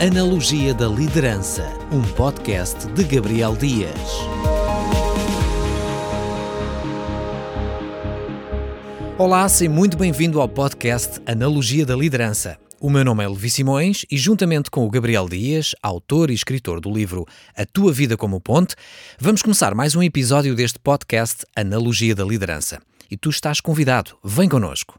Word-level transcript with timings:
Analogia 0.00 0.72
da 0.72 0.86
Liderança, 0.86 1.76
um 1.90 2.00
podcast 2.12 2.86
de 2.92 3.02
Gabriel 3.02 3.56
Dias. 3.56 3.98
Olá, 9.18 9.48
seja 9.48 9.68
muito 9.68 9.96
bem-vindo 9.96 10.40
ao 10.40 10.48
podcast 10.48 11.20
Analogia 11.26 11.84
da 11.84 11.96
Liderança. 11.96 12.58
O 12.80 12.88
meu 12.88 13.04
nome 13.04 13.24
é 13.24 13.28
Levi 13.28 13.50
Simões 13.50 14.06
e, 14.08 14.16
juntamente 14.16 14.70
com 14.70 14.86
o 14.86 14.90
Gabriel 14.90 15.28
Dias, 15.28 15.74
autor 15.82 16.30
e 16.30 16.34
escritor 16.34 16.80
do 16.80 16.92
livro 16.92 17.26
A 17.56 17.66
Tua 17.66 17.92
Vida 17.92 18.16
como 18.16 18.40
Ponte, 18.40 18.76
vamos 19.18 19.42
começar 19.42 19.74
mais 19.74 19.96
um 19.96 20.02
episódio 20.04 20.54
deste 20.54 20.78
podcast 20.78 21.44
Analogia 21.56 22.14
da 22.14 22.24
Liderança. 22.24 22.80
E 23.10 23.16
tu 23.16 23.30
estás 23.30 23.60
convidado, 23.60 24.16
vem 24.22 24.48
connosco. 24.48 24.94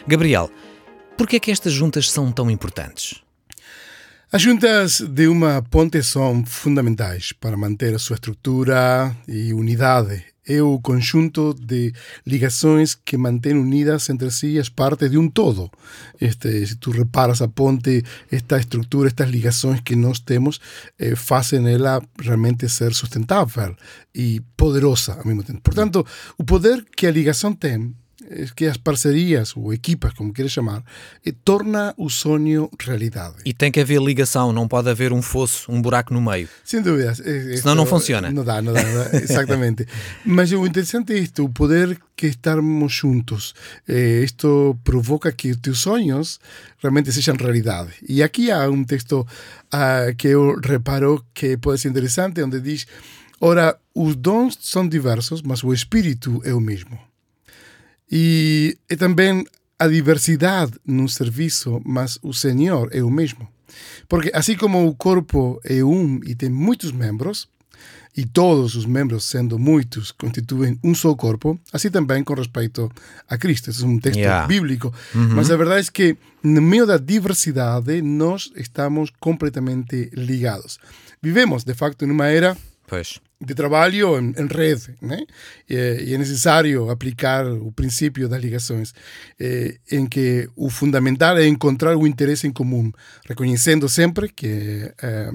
Gabriel, 0.08 0.50
por 1.18 1.28
que 1.28 1.36
é 1.36 1.40
que 1.40 1.52
estas 1.52 1.74
juntas 1.74 2.10
são 2.10 2.32
tão 2.32 2.50
importantes? 2.50 3.22
As 4.32 4.42
juntas 4.42 5.00
de 5.00 5.28
uma 5.28 5.62
ponte 5.62 6.04
são 6.04 6.46
fundamentais 6.46 7.32
para 7.32 7.56
manter 7.56 7.96
a 7.96 8.00
sua 8.00 8.16
estrutura 8.16 9.16
e 9.28 9.54
unidade. 9.54 10.24
É 10.48 10.62
o 10.62 10.80
conjunto 10.80 11.54
de 11.54 11.94
ligações 12.26 12.96
que 12.96 13.18
mantém 13.18 13.54
unidas 13.54 14.10
entre 14.10 14.32
si 14.32 14.58
as 14.58 14.70
partes 14.70 15.12
de 15.12 15.18
um 15.18 15.30
todo. 15.30 15.70
Este, 16.20 16.66
se 16.66 16.76
tu 16.78 16.92
reparas 16.92 17.42
a 17.42 17.48
ponte, 17.48 18.04
esta 18.32 18.58
estrutura, 18.58 19.10
estas 19.10 19.30
ligações 19.30 19.82
que 19.82 19.96
nós 19.96 20.20
temos, 20.20 20.60
eh, 20.98 21.16
fazem 21.16 21.68
ela 21.68 22.02
realmente 22.20 22.70
ser 22.70 22.94
sustentável 22.94 23.76
e 24.16 24.42
poderosa 24.56 25.14
ao 25.14 25.26
mesmo 25.26 25.44
tempo. 25.44 25.62
Portanto, 25.62 26.06
o 26.38 26.44
poder 26.44 26.86
que 26.96 27.08
a 27.08 27.12
ligação 27.12 27.54
tem 27.54 27.94
que 28.56 28.66
as 28.66 28.78
parcerias 28.78 29.56
ou 29.56 29.74
equipas, 29.74 30.14
como 30.14 30.34
queres 30.34 30.52
chamar, 30.52 30.84
eh, 31.26 31.34
torna 31.46 31.94
o 31.98 32.10
sonho 32.10 32.70
realidade. 32.80 33.36
E 33.46 33.54
tem 33.54 33.72
que 33.72 33.80
haver 33.80 34.02
ligação, 34.02 34.52
não 34.52 34.68
pode 34.68 34.90
haver 34.90 35.14
um 35.14 35.22
fosso, 35.22 35.72
um 35.72 35.82
buraco 35.82 36.14
no 36.14 36.22
meio. 36.22 36.50
Sem 36.64 36.82
dúvidas. 36.82 37.20
eh, 37.26 37.58
Senão 37.58 37.76
não 37.76 37.86
funciona. 37.86 38.30
Não 38.32 38.44
dá, 38.44 38.62
não 38.62 38.74
dá, 38.74 38.84
não 38.84 38.94
dá, 39.04 39.18
exatamente. 39.22 39.88
Mas 40.26 40.52
o 40.52 40.66
interessante 40.66 41.14
é 41.14 41.20
isto, 41.20 41.44
o 41.46 41.50
poder 41.50 41.98
que 42.16 42.28
estarmos 42.28 42.92
juntos. 42.94 43.54
Eh, 43.88 44.22
isto 44.24 44.78
provoca 44.84 45.32
que 45.32 45.52
os 45.52 45.58
teus 45.58 45.80
sonhos 45.80 46.40
realmente 46.82 47.12
sejam 47.12 47.36
realidade. 47.36 47.92
E 48.08 48.22
aqui 48.24 48.52
há 48.52 48.70
um 48.70 48.84
texto 48.84 49.26
ah, 49.72 50.08
que 50.18 50.28
eu 50.30 50.60
reparo 50.60 51.24
que 51.34 51.58
pode 51.58 51.80
ser 51.80 51.90
interessante, 51.90 52.42
onde 52.42 52.60
diz: 52.60 52.86
Ora, 53.40 53.78
os 53.94 54.16
dons 54.16 54.58
são 54.62 54.88
diversos, 54.88 55.42
mas 55.44 55.64
o 55.64 55.72
espírito 55.74 56.42
é 56.44 56.54
o 56.54 56.60
mesmo. 56.60 57.00
E 58.12 58.78
é 58.90 58.96
também 58.96 59.46
a 59.80 59.88
diversidade 59.88 60.74
no 60.86 61.08
serviço, 61.08 61.82
mas 61.86 62.18
o 62.22 62.34
Senhor 62.34 62.90
é 62.92 63.04
o 63.04 63.10
mesmo. 63.10 63.48
Porque 64.08 64.32
assim 64.34 64.56
como 64.56 64.88
o 64.88 64.96
corpo 64.96 65.60
é 65.64 65.84
um 65.84 66.20
e 66.24 66.34
tem 66.34 66.50
muitos 66.50 66.92
membros, 66.92 67.48
e 68.16 68.26
todos 68.26 68.74
os 68.76 68.86
membros, 68.88 69.26
sendo 69.26 69.60
muitos, 69.60 70.12
constituem 70.12 70.80
um 70.84 70.96
só 70.96 71.14
corpo, 71.14 71.60
assim 71.72 71.92
também 71.92 72.24
com 72.24 72.34
respeito 72.34 72.92
a 73.30 73.38
Cristo. 73.38 73.70
Esse 73.70 73.84
é 73.84 73.86
um 73.86 74.00
texto 74.00 74.18
Yeah. 74.18 74.48
bíblico. 74.48 74.92
Mas 75.14 75.52
a 75.52 75.56
verdade 75.56 75.88
é 75.88 75.92
que, 75.92 76.18
no 76.42 76.60
meio 76.60 76.88
da 76.88 76.98
diversidade, 76.98 78.02
nós 78.02 78.52
estamos 78.56 79.12
completamente 79.20 80.10
ligados. 80.16 80.80
Vivemos, 81.22 81.64
de 81.64 81.76
facto, 81.76 82.08
numa 82.08 82.26
era 82.28 82.58
Pois. 82.88 83.20
De 83.40 83.54
trabalho 83.54 84.18
em, 84.18 84.48
rede, 84.48 84.96
né? 85.02 85.20
E, 85.70 85.76
e 86.08 86.14
é 86.14 86.18
necessário 86.18 86.90
aplicar 86.90 87.46
o 87.46 87.72
princípio 87.72 88.28
das 88.28 88.42
ligações, 88.42 88.94
eh, 89.40 89.78
em 89.92 90.08
que 90.08 90.50
o 90.56 90.70
fundamental 90.70 91.38
é 91.38 91.48
encontrar 91.48 91.96
o 91.96 92.08
interesse 92.08 92.48
em 92.48 92.52
comum, 92.52 92.92
reconhecendo 93.28 93.88
sempre 93.88 94.30
que 94.30 94.92
eh, 95.02 95.30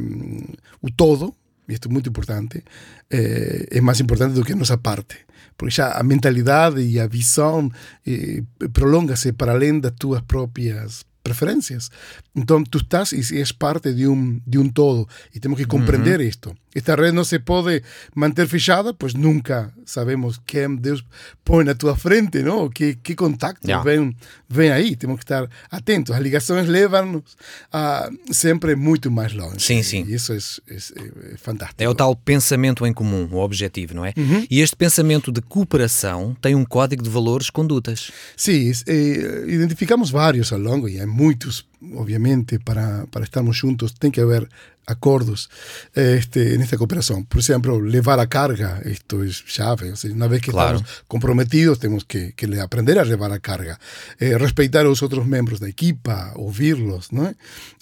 o 0.80 0.90
todo, 0.90 1.34
isto 1.68 1.88
é 1.88 1.92
muito 1.92 2.08
importante, 2.08 2.64
eh, 3.10 3.68
é 3.70 3.80
mais 3.80 4.00
importante 4.00 4.34
do 4.34 4.44
que 4.44 4.52
a 4.52 4.56
nossa 4.56 4.76
parte. 4.76 5.18
Porque 5.56 5.74
já 5.76 5.92
a 5.92 6.02
mentalidade 6.02 6.80
e 6.80 6.98
a 6.98 7.06
visão 7.06 7.70
eh, 8.06 8.42
prolonga-se 8.72 9.32
para 9.32 9.52
além 9.52 9.78
das 9.78 9.92
tuas 9.92 10.22
próprias 10.22 11.04
preferências. 11.22 11.90
Então, 12.34 12.62
tu 12.64 12.78
estás 12.78 13.12
e 13.12 13.38
és 13.38 13.52
parte 13.52 13.92
de 13.92 14.06
um, 14.08 14.40
de 14.46 14.58
um 14.58 14.68
todo 14.68 15.08
e 15.34 15.38
temos 15.40 15.58
que 15.58 15.66
compreender 15.66 16.20
isto. 16.20 16.54
Esta 16.74 16.94
rede 16.96 17.12
não 17.12 17.22
se 17.22 17.38
pode 17.38 17.82
manter 18.14 18.48
fechada, 18.48 18.94
pois 18.94 19.12
nunca 19.12 19.70
sabemos 19.84 20.40
quem 20.46 20.74
Deus 20.74 21.04
põe 21.44 21.64
na 21.64 21.74
tua 21.74 21.94
frente, 21.96 22.42
não? 22.42 22.68
Que, 22.70 22.94
que 22.94 23.14
contacto 23.14 23.66
Yeah. 23.66 23.84
vem, 23.84 24.16
vem 24.48 24.70
aí. 24.72 24.96
Temos 24.96 25.16
que 25.18 25.24
estar 25.24 25.48
atentos. 25.70 26.14
As 26.14 26.20
ligações 26.22 26.66
levam-nos 26.66 27.36
a 27.70 28.10
sempre 28.32 28.74
muito 28.74 29.10
mais 29.10 29.32
longe. 29.34 29.60
Sim, 29.60 29.82
sim. 29.82 30.04
E 30.08 30.14
isso 30.14 30.32
é, 30.32 30.36
é- 30.38 31.34
é 31.34 31.36
fantástico. 31.36 31.82
É 31.82 31.88
o 31.88 31.94
tal 31.94 32.16
pensamento 32.16 32.86
em 32.86 32.92
comum, 32.92 33.28
o 33.30 33.36
objetivo, 33.36 33.94
não 33.94 34.04
é? 34.04 34.14
E 34.50 34.60
este 34.60 34.74
pensamento 34.74 35.30
de 35.30 35.42
cooperação 35.42 36.34
tem 36.40 36.54
um 36.54 36.64
código 36.64 37.02
de 37.02 37.10
valores, 37.10 37.50
condutas. 37.50 38.10
Sim, 38.36 38.70
es- 38.70 38.82
eh, 38.86 39.44
identificamos 39.46 40.10
vários 40.10 40.52
ao 40.52 40.58
longo 40.58 40.88
e 40.88 40.98
há 41.00 41.06
muitos, 41.12 41.68
obviamente, 41.94 42.58
para, 42.58 43.06
para 43.06 43.24
estarmos 43.24 43.56
juntos 43.56 43.94
tem 43.94 44.10
que 44.10 44.20
haver 44.20 44.48
acordos 44.86 45.48
eh, 45.94 46.16
este, 46.18 46.58
nesta 46.58 46.76
cooperação. 46.76 47.22
Por 47.24 47.38
exemplo, 47.38 47.78
levar 47.78 48.18
a 48.18 48.26
carga, 48.26 48.82
isto 48.84 49.22
é 49.22 49.28
chave. 49.28 49.90
Ou 49.90 49.96
seja, 49.96 50.14
uma 50.14 50.28
vez 50.28 50.42
que 50.42 50.50
Claro. 50.50 50.76
estamos 50.78 51.02
comprometidos, 51.08 51.78
temos 51.78 52.02
que, 52.04 52.32
que 52.32 52.46
aprender 52.58 52.98
a 52.98 53.02
levar 53.02 53.30
a 53.32 53.38
carga. 53.38 53.78
Eh, 54.20 54.36
respeitar 54.36 54.86
os 54.86 55.00
outros 55.02 55.24
membros 55.26 55.60
da 55.60 55.68
equipa, 55.68 56.32
ouvi-los, 56.36 57.10
não 57.10 57.26
é? 57.26 57.34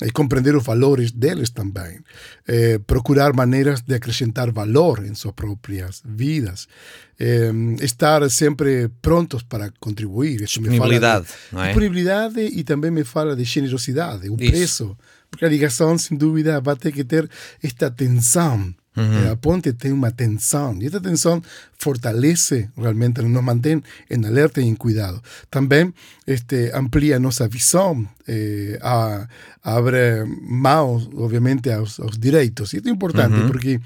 E 0.06 0.11
compreender 0.11 0.55
os 0.55 0.64
valores 0.64 1.11
deles 1.11 1.50
também. 1.50 2.00
Eh, 2.47 2.79
procurar 2.87 3.32
maneiras 3.32 3.81
de 3.81 3.94
acrescentar 3.94 4.50
valor 4.53 5.05
em 5.05 5.14
suas 5.14 5.35
próprias 5.35 6.03
vidas. 6.05 6.69
Eh, 7.19 7.50
estar 7.82 8.29
sempre 8.31 8.88
prontos 9.03 9.43
para 9.43 9.70
contribuir. 9.81 10.38
De- 10.38 10.44
Disponibilidade, 10.44 11.26
não 11.53 11.62
é? 11.62 11.67
Disponibilidade 11.69 12.41
e 12.41 12.64
também 12.64 12.91
me 12.91 13.05
fala 13.05 13.35
de 13.37 13.44
generosidade, 13.44 14.29
o 14.31 14.37
Isso. 14.41 14.96
Porque 15.31 15.44
a 15.44 15.49
ligação, 15.49 15.97
sem 15.97 16.17
dúvida, 16.17 16.61
vai 16.61 16.77
ter 16.77 16.93
que 16.93 17.05
ter 17.05 17.29
esta 17.62 17.91
tensão 17.91 18.75
Uhum. 18.97 19.31
A 19.31 19.37
ponte 19.37 19.73
tem 19.73 19.93
uma 19.93 20.11
tensão 20.11 20.77
e 20.81 20.87
essa 20.87 21.00
tensão 21.00 21.41
fortalece 21.79 22.69
realmente, 22.77 23.23
nos 23.23 23.43
mantém 23.43 23.82
em 24.11 24.27
alerta 24.27 24.61
e 24.61 24.65
em 24.65 24.75
cuidado. 24.75 25.23
Também 25.49 25.94
este, 26.27 26.71
amplia 26.75 27.19
nossa 27.21 27.47
visão, 27.47 28.06
eh, 28.27 28.79
a, 28.82 29.29
abre 29.62 30.25
mãos, 30.43 31.09
obviamente, 31.15 31.71
aos, 31.71 32.00
aos 32.00 32.19
direitos. 32.19 32.73
E 32.73 32.79
isso 32.79 32.88
é 32.88 32.91
importante 32.91 33.35
uhum. 33.35 33.47
porque 33.47 33.81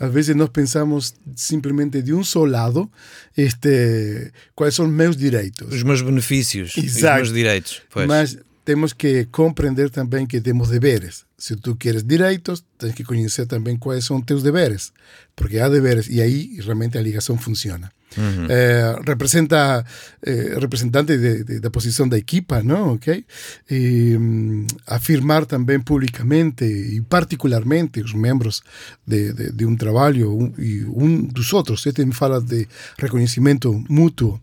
às 0.00 0.10
vezes 0.12 0.34
nós 0.34 0.48
pensamos 0.48 1.14
simplesmente 1.36 2.00
de 2.00 2.14
um 2.14 2.24
só 2.24 2.44
lado 2.46 2.90
este, 3.36 4.32
quais 4.54 4.74
são 4.74 4.86
os 4.86 4.92
meus 4.92 5.16
direitos. 5.16 5.74
Os 5.74 5.82
meus 5.82 6.00
benefícios, 6.00 6.74
Exato. 6.76 7.22
os 7.22 7.28
meus 7.28 7.32
direitos. 7.34 7.82
Pois. 7.90 8.06
Mas 8.06 8.38
temos 8.68 8.92
que 8.92 9.24
compreender 9.32 9.88
também 9.88 10.26
que 10.26 10.42
temos 10.42 10.68
deveres. 10.68 11.24
Se 11.38 11.56
tu 11.56 11.74
queres 11.74 12.04
direitos, 12.04 12.62
tens 12.76 12.92
que 12.92 13.02
conhecer 13.02 13.46
também 13.46 13.78
quais 13.78 14.04
são 14.04 14.20
teus 14.20 14.42
deveres, 14.42 14.92
porque 15.34 15.58
há 15.58 15.70
deveres 15.70 16.06
e 16.10 16.20
aí 16.20 16.58
realmente 16.60 16.98
a 16.98 17.00
ligação 17.00 17.38
funciona. 17.38 17.90
Uhum. 18.14 18.46
É, 18.50 19.00
representa 19.06 19.82
é, 20.22 20.58
representante 20.58 21.16
de, 21.16 21.44
de, 21.44 21.60
da 21.60 21.70
posição 21.70 22.06
da 22.06 22.18
equipa, 22.18 22.62
não, 22.62 22.94
ok? 22.94 23.24
E, 23.70 24.14
um, 24.18 24.66
afirmar 24.86 25.46
também 25.46 25.80
publicamente 25.80 26.64
e 26.64 27.00
particularmente 27.00 28.02
os 28.02 28.12
membros 28.12 28.60
de, 29.06 29.32
de, 29.50 29.64
um 29.64 29.76
trabalho 29.76 30.30
um, 30.30 30.52
e 30.58 30.84
um 30.84 31.22
dos 31.22 31.54
outros. 31.54 31.86
Este 31.86 32.04
me 32.04 32.12
fala 32.12 32.38
de 32.38 32.68
reconhecimento 32.98 33.82
mútuo. 33.88 34.38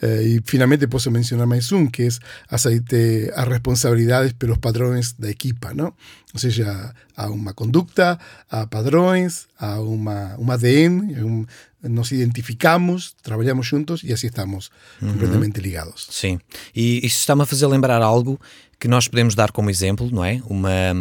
Eh, 0.00 0.36
y 0.36 0.40
finalmente 0.44 0.88
puedo 0.88 1.10
mencionar 1.10 1.48
un, 1.72 1.88
que 1.88 2.06
es 2.06 2.20
aceite 2.48 3.32
a 3.34 3.46
responsabilidades 3.46 4.34
pelos 4.34 4.58
padrões 4.58 5.16
da 5.18 5.30
equipa, 5.30 5.72
não? 5.72 5.94
Ou 6.34 6.38
seja, 6.38 6.94
há 7.16 7.30
uma 7.30 7.54
conduta, 7.54 8.18
há 8.50 8.66
padrões, 8.66 9.48
há 9.58 9.80
uma, 9.80 10.36
um 10.38 10.50
ADN, 10.50 11.24
um, 11.24 11.46
nos 11.82 12.12
identificamos, 12.12 13.16
trabalhamos 13.22 13.66
juntos 13.66 14.02
e 14.04 14.12
assim 14.12 14.26
estamos 14.26 14.70
uhum. 15.00 15.12
completamente 15.12 15.60
ligados. 15.60 16.08
Sim, 16.10 16.38
e 16.74 16.98
isso 16.98 17.20
está-me 17.20 17.42
a 17.42 17.46
fazer 17.46 17.66
lembrar 17.66 18.02
algo 18.02 18.38
que 18.78 18.88
nós 18.88 19.08
podemos 19.08 19.34
dar 19.34 19.50
como 19.50 19.70
exemplo, 19.70 20.10
não 20.12 20.22
é? 20.22 20.42
Uma, 20.44 20.92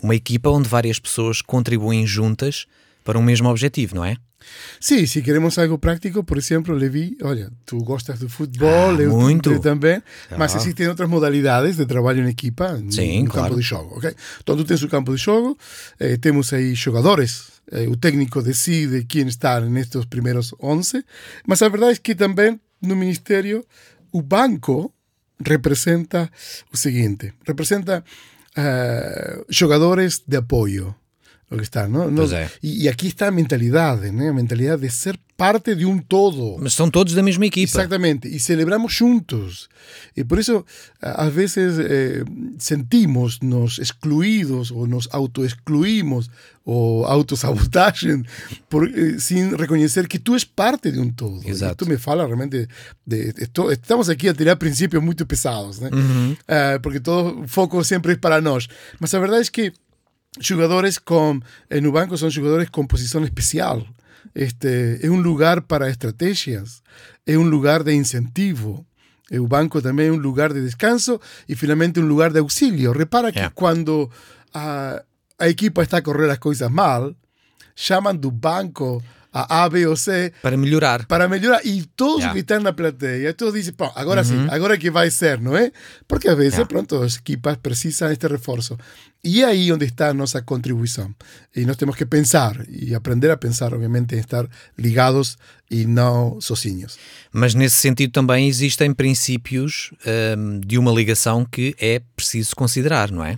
uma 0.00 0.14
equipa 0.14 0.50
onde 0.50 0.68
várias 0.68 1.00
pessoas 1.00 1.42
contribuem 1.42 2.06
juntas 2.06 2.66
para 3.02 3.18
um 3.18 3.22
mesmo 3.22 3.48
objetivo, 3.48 3.96
não 3.96 4.04
é? 4.04 4.16
Sí, 4.78 5.06
si 5.06 5.22
queremos 5.22 5.58
algo 5.58 5.78
práctico, 5.78 6.22
por 6.24 6.38
ejemplo, 6.38 6.74
Levi, 6.74 7.16
oye, 7.22 7.48
tú 7.64 7.78
gostas 7.82 8.20
de 8.20 8.28
fútbol, 8.28 8.96
ah, 8.96 9.02
eu 9.02 9.10
muito. 9.10 9.58
também, 9.60 10.02
mas 10.36 10.54
existem 10.54 10.88
outras 10.88 11.08
modalidades 11.08 11.76
de 11.76 11.86
trabalho 11.86 12.24
em 12.24 12.28
equipa 12.28 12.76
Sim, 12.90 13.24
no 13.24 13.30
claro. 13.30 13.48
campo 13.48 13.60
de 13.60 13.66
jogo, 13.66 13.96
ok? 13.96 14.14
Então, 14.42 14.56
tu 14.56 14.64
tens 14.64 14.82
o 14.82 14.88
campo 14.88 15.14
de 15.14 15.22
jogo, 15.22 15.56
eh, 15.98 16.16
temos 16.18 16.52
aí 16.52 16.74
jogadores, 16.74 17.48
eh, 17.72 17.88
o 17.88 17.96
técnico 17.96 18.42
decide 18.42 19.04
quem 19.04 19.26
está 19.26 19.60
nestes 19.60 20.04
primeiros 20.04 20.54
11, 20.60 21.04
mas 21.46 21.62
a 21.62 21.68
verdade 21.68 21.92
é 21.92 21.96
que 21.96 22.14
também 22.14 22.60
no 22.80 22.94
Ministério 22.94 23.64
o 24.12 24.22
banco 24.22 24.92
representa 25.44 26.30
o 26.72 26.76
seguinte, 26.76 27.32
representa 27.46 28.04
uh, 28.56 29.44
jogadores 29.48 30.22
de 30.26 30.36
apoio, 30.36 30.94
lo 31.50 31.56
que 31.58 31.62
está, 31.62 31.86
¿no? 31.86 32.10
no 32.10 32.24
é. 32.24 32.50
e, 32.60 32.84
e, 32.84 32.88
aqui 32.88 33.06
está 33.06 33.28
a 33.28 33.30
mentalidade, 33.30 34.10
né? 34.10 34.30
a 34.30 34.32
mentalidade 34.32 34.82
de 34.82 34.90
ser 34.90 35.16
parte 35.36 35.76
de 35.76 35.84
um 35.86 35.98
todo. 35.98 36.56
Mas 36.60 36.74
são 36.74 36.90
todos 36.90 37.14
da 37.14 37.22
mesma 37.22 37.46
equipa. 37.46 37.78
Exatamente, 37.78 38.26
e 38.26 38.40
celebramos 38.40 38.92
juntos. 38.92 39.68
E 40.16 40.24
por 40.24 40.38
isso, 40.38 40.64
às 41.00 41.32
vezes, 41.32 41.78
eh, 41.78 42.24
sentimos-nos 42.58 43.78
excluídos 43.78 44.70
ou 44.72 44.88
nos 44.88 45.08
auto-excluímos 45.12 46.28
ou 46.64 47.04
autossabotagem 47.04 48.24
por, 48.68 48.88
eh, 48.88 49.18
sem 49.20 49.54
reconhecer 49.54 50.08
que 50.08 50.18
tu 50.18 50.34
és 50.34 50.42
parte 50.42 50.90
de 50.90 50.98
um 50.98 51.10
todo. 51.10 51.46
Exato. 51.46 51.74
E 51.74 51.76
tu 51.76 51.86
me 51.86 51.96
fala 51.98 52.26
realmente 52.26 52.66
de, 53.06 53.32
de, 53.32 53.32
de, 53.32 53.72
estamos 53.72 54.08
aqui 54.08 54.28
a 54.28 54.34
tirar 54.34 54.56
princípios 54.56 55.02
muito 55.02 55.24
pesados, 55.24 55.78
né? 55.78 55.90
Uhum. 55.92 56.32
Uh, 56.32 56.80
porque 56.82 56.98
todo 56.98 57.42
o 57.42 57.46
foco 57.46 57.84
sempre 57.84 58.14
é 58.14 58.16
para 58.16 58.40
nós. 58.40 58.66
Mas 58.98 59.14
a 59.14 59.20
verdade 59.20 59.46
é 59.46 59.50
que 59.52 59.72
jugadores 60.40 61.00
con, 61.00 61.44
en 61.70 61.92
banco 61.92 62.16
son 62.16 62.32
jugadores 62.32 62.70
con 62.70 62.86
posición 62.86 63.24
especial. 63.24 63.86
Este, 64.34 65.04
es 65.04 65.10
un 65.10 65.22
lugar 65.22 65.66
para 65.66 65.88
estrategias, 65.88 66.82
es 67.24 67.36
un 67.36 67.50
lugar 67.50 67.84
de 67.84 67.94
incentivo. 67.94 68.86
El 69.28 69.40
banco 69.42 69.82
también 69.82 70.10
es 70.10 70.16
un 70.16 70.22
lugar 70.22 70.54
de 70.54 70.60
descanso 70.60 71.20
y 71.46 71.54
finalmente 71.54 72.00
un 72.00 72.08
lugar 72.08 72.32
de 72.32 72.40
auxilio. 72.40 72.92
Repara 72.92 73.32
que 73.32 73.40
yeah. 73.40 73.50
cuando 73.50 74.10
a, 74.52 75.02
a 75.38 75.48
equipa 75.48 75.82
está 75.82 75.98
a 75.98 76.02
correr 76.02 76.28
las 76.28 76.38
cosas 76.38 76.70
mal, 76.70 77.16
llaman 77.76 78.20
do 78.20 78.30
banco 78.30 79.02
a 79.36 79.64
A, 79.64 79.68
B 79.68 79.86
ou 79.86 79.96
C. 79.96 80.32
Para 80.40 80.56
melhorar. 80.56 81.04
Para 81.06 81.28
melhorar. 81.28 81.60
E 81.64 81.84
todos 81.94 82.20
yeah. 82.20 82.38
estão 82.38 82.60
na 82.60 82.72
plateia, 82.72 83.34
todos 83.34 83.54
dizem, 83.54 83.74
pô, 83.74 83.90
agora 83.94 84.24
sim, 84.24 84.46
agora 84.50 84.78
que 84.78 84.90
vai 84.90 85.10
ser, 85.10 85.38
não 85.40 85.54
é? 85.54 85.70
Porque 86.08 86.28
às 86.28 86.36
vezes, 86.36 86.54
yeah. 86.54 86.66
pronto, 86.68 87.02
as 87.02 87.16
equipas 87.16 87.56
precisam 87.56 88.10
este 88.10 88.26
reforço. 88.26 88.78
E 89.22 89.42
é 89.42 89.46
aí 89.46 89.70
onde 89.72 89.84
está 89.84 90.08
a 90.08 90.14
nossa 90.14 90.40
contribuição. 90.40 91.14
E 91.54 91.66
nós 91.66 91.76
temos 91.76 91.96
que 91.96 92.06
pensar 92.06 92.64
e 92.68 92.94
aprender 92.94 93.30
a 93.30 93.36
pensar, 93.36 93.74
obviamente, 93.74 94.14
em 94.14 94.20
estar 94.20 94.48
ligados 94.78 95.36
e 95.70 95.84
não 95.84 96.40
sozinhos. 96.40 96.96
Mas 97.32 97.54
nesse 97.54 97.76
sentido 97.76 98.12
também 98.12 98.48
existem 98.48 98.94
princípios 98.94 99.92
um, 100.38 100.60
de 100.60 100.78
uma 100.78 100.92
ligação 100.92 101.44
que 101.44 101.74
é 101.78 102.00
preciso 102.14 102.54
considerar, 102.54 103.10
não 103.10 103.24
é? 103.24 103.36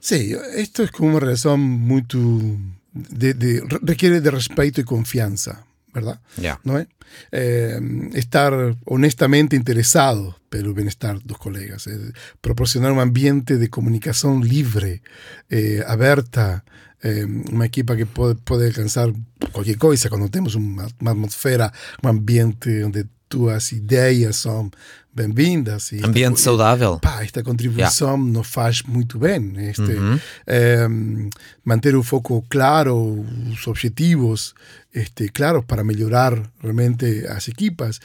Sim, 0.00 0.36
isto 0.56 0.82
é 0.82 0.88
como 0.88 1.10
uma 1.10 1.20
relação 1.20 1.56
muito 1.56 2.60
de, 2.92 3.34
de, 3.34 3.62
requiere 3.82 4.20
de 4.20 4.30
respeto 4.30 4.80
y 4.80 4.84
confianza, 4.84 5.64
¿verdad? 5.92 6.20
Yeah. 6.40 6.60
¿No 6.64 6.78
es? 6.78 6.88
Eh, 7.30 7.78
estar 8.14 8.76
honestamente 8.84 9.56
interesado 9.56 10.38
pelo 10.48 10.74
bienestar 10.74 11.22
dos 11.22 11.38
colegas, 11.38 11.86
eh, 11.86 12.12
proporcionar 12.40 12.92
un 12.92 13.00
ambiente 13.00 13.58
de 13.58 13.68
comunicación 13.68 14.46
libre, 14.46 15.02
eh, 15.50 15.82
aberta, 15.86 16.64
eh, 17.02 17.24
uma 17.24 17.66
equipa 17.66 17.96
que 17.96 18.06
pode, 18.06 18.40
pode 18.42 18.66
alcançar 18.66 19.12
qualquer 19.52 19.76
coisa 19.76 20.08
quando 20.08 20.28
temos 20.28 20.54
uma, 20.54 20.86
uma 21.00 21.10
atmosfera, 21.10 21.72
um 22.02 22.08
ambiente 22.08 22.82
onde 22.84 23.06
tuas 23.28 23.72
ideias 23.72 24.36
são 24.36 24.70
bem-vindas. 25.14 25.92
Ambiente 26.02 26.34
esta, 26.34 26.44
saudável. 26.44 26.98
Pá, 26.98 27.22
esta 27.22 27.42
contribuição 27.42 28.16
yeah. 28.16 28.32
nos 28.32 28.46
faz 28.46 28.82
muito 28.82 29.18
bem. 29.18 29.52
Este, 29.68 29.82
uhum. 29.82 30.18
é, 30.46 30.86
manter 31.64 31.94
o 31.94 32.02
foco 32.02 32.44
claro, 32.48 33.24
os 33.50 33.66
objetivos 33.66 34.54
este, 34.94 35.28
claros 35.30 35.64
para 35.64 35.84
melhorar 35.84 36.34
realmente 36.60 37.26
as 37.26 37.48
equipas. 37.48 38.00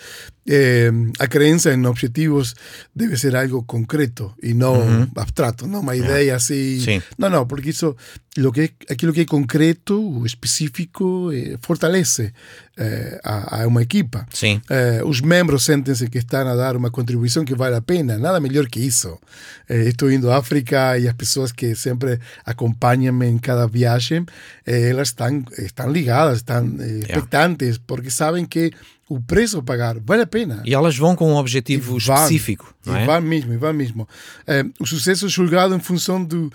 É, 0.49 0.89
a 1.19 1.27
crença 1.27 1.73
em 1.73 1.85
objetivos 1.85 2.55
deve 2.95 3.17
ser 3.17 3.35
algo 3.35 3.63
concreto 3.63 4.33
e 4.41 4.53
não 4.53 4.79
uhum. 4.79 5.07
abstrato, 5.17 5.67
não 5.67 5.81
uma 5.81 5.95
ideia 5.95 6.35
assim. 6.35 6.79
Sim. 6.79 7.01
Não, 7.17 7.29
não, 7.29 7.45
porque 7.45 7.71
isso, 7.71 7.97
lo 8.37 8.53
que 8.53 8.71
aquilo 8.89 9.11
que 9.11 9.21
é 9.21 9.25
concreto, 9.25 10.25
específico, 10.25 11.31
eh, 11.33 11.57
fortalece 11.61 12.31
eh, 12.77 13.19
a, 13.23 13.63
a, 13.63 13.67
uma 13.67 13.81
equipa. 13.81 14.25
Sim. 14.31 14.61
Eh, 14.69 15.01
os 15.03 15.19
membros 15.19 15.65
sentem-se 15.65 16.07
que 16.09 16.19
estão 16.19 16.47
a 16.47 16.55
dar 16.55 16.77
uma 16.77 16.91
contribuição 16.91 17.43
que 17.43 17.55
vale 17.55 17.75
a 17.75 17.81
pena, 17.81 18.17
nada 18.17 18.39
melhor 18.39 18.67
que 18.67 18.79
isso. 18.79 19.19
Eh, 19.67 19.89
estou 19.89 20.09
indo 20.11 20.31
à 20.31 20.37
África 20.37 20.97
e 20.97 21.09
as 21.09 21.13
pessoas 21.15 21.51
que 21.51 21.75
sempre 21.75 22.19
acompanham-me 22.45 23.27
em 23.27 23.37
cada 23.37 23.67
viagem, 23.67 24.25
eh, 24.65 24.91
elas 24.91 25.09
estão, 25.09 25.43
estão 25.57 25.91
ligadas, 25.91 26.37
estão 26.37 26.76
eh, 26.79 26.99
expectantes, 26.99 27.77
porque 27.77 28.09
sabem 28.09 28.45
que 28.45 28.71
o 29.09 29.21
preço 29.21 29.59
a 29.59 29.63
pagar 29.63 29.97
vale 29.99 30.23
a 30.23 30.27
pena. 30.27 30.61
E 30.65 30.73
elas 30.73 30.97
vão 30.97 31.15
com 31.15 31.31
um 31.31 31.35
objetivo 31.35 31.95
e 31.95 31.97
específico. 31.97 32.73
Não 32.85 32.95
é? 32.95 33.03
E 33.03 33.05
vão 33.05 33.21
mesmo, 33.21 33.53
e 33.53 33.57
vão 33.57 33.73
mesmo. 33.73 34.07
Eh, 34.45 34.65
o 34.79 34.85
sucesso 34.85 35.25
é 35.25 35.29
julgado 35.29 35.73
em 35.73 35.79
função 35.79 36.23
do, 36.23 36.51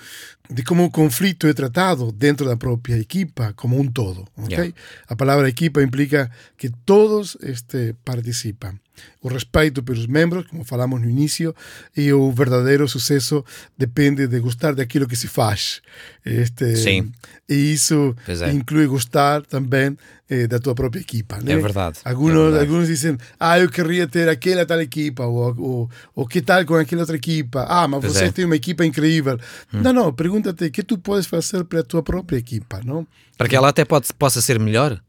de 0.50 0.62
como 0.62 0.84
o 0.84 0.90
conflito 0.90 1.46
é 1.46 1.54
tratado 1.54 2.12
dentro 2.12 2.46
da 2.46 2.56
própria 2.56 2.98
equipa, 2.98 3.52
como 3.56 3.80
um 3.80 3.90
todo. 3.90 4.26
Okay? 4.36 4.56
Yeah. 4.56 4.74
A 5.08 5.16
palavra 5.16 5.48
equipa 5.48 5.82
implica 5.82 6.30
que 6.56 6.70
todos 6.84 7.36
este, 7.42 7.94
participam. 8.04 8.74
O 9.20 9.28
respeito 9.28 9.82
pelos 9.82 10.06
membros, 10.06 10.46
como 10.46 10.64
falamos 10.64 11.00
no 11.00 11.08
início, 11.08 11.54
e 11.96 12.12
o 12.12 12.30
verdadeiro 12.32 12.88
sucesso 12.88 13.44
depende 13.78 14.26
de 14.26 14.40
gostar 14.40 14.74
daquilo 14.74 15.06
que 15.06 15.14
se 15.14 15.28
faz. 15.28 15.80
Este, 16.24 16.76
Sim. 16.76 17.12
E 17.48 17.72
isso 17.72 18.14
é. 18.26 18.50
inclui 18.50 18.86
gostar 18.86 19.42
também 19.42 19.96
eh, 20.28 20.46
da 20.46 20.58
tua 20.58 20.74
própria 20.74 21.00
equipa. 21.00 21.38
Né? 21.42 21.52
É 21.52 21.56
verdade. 21.58 21.98
Alguns, 22.04 22.30
é 22.30 22.34
verdade. 22.34 22.58
alguns 22.64 22.86
dizem, 22.88 23.18
ah, 23.38 23.58
eu 23.58 23.68
queria 23.68 24.08
ter 24.08 24.28
aquela 24.28 24.64
tal 24.64 24.80
equipa, 24.80 25.24
ou, 25.26 25.54
ou, 25.58 25.90
ou 26.14 26.26
que 26.26 26.40
tal 26.40 26.64
com 26.64 26.74
aquela 26.74 27.02
outra 27.02 27.16
equipa. 27.16 27.66
Ah, 27.68 27.86
mas 27.86 28.00
pois 28.00 28.14
você 28.14 28.24
é. 28.24 28.32
tem 28.32 28.44
uma 28.44 28.56
equipa 28.56 28.84
incrível. 28.84 29.38
Hum. 29.72 29.82
Não, 29.82 29.92
não, 29.92 30.12
pergunta-te 30.12 30.64
o 30.64 30.70
que 30.70 30.82
tu 30.82 30.96
podes 30.96 31.26
fazer 31.26 31.64
para 31.64 31.80
a 31.80 31.84
tua 31.84 32.02
própria 32.02 32.38
equipa, 32.38 32.80
não? 32.84 33.06
Para 33.36 33.48
que 33.48 33.54
ela 33.54 33.68
até 33.68 33.84
pode, 33.84 34.08
possa 34.14 34.40
ser 34.40 34.58
melhor? 34.58 35.00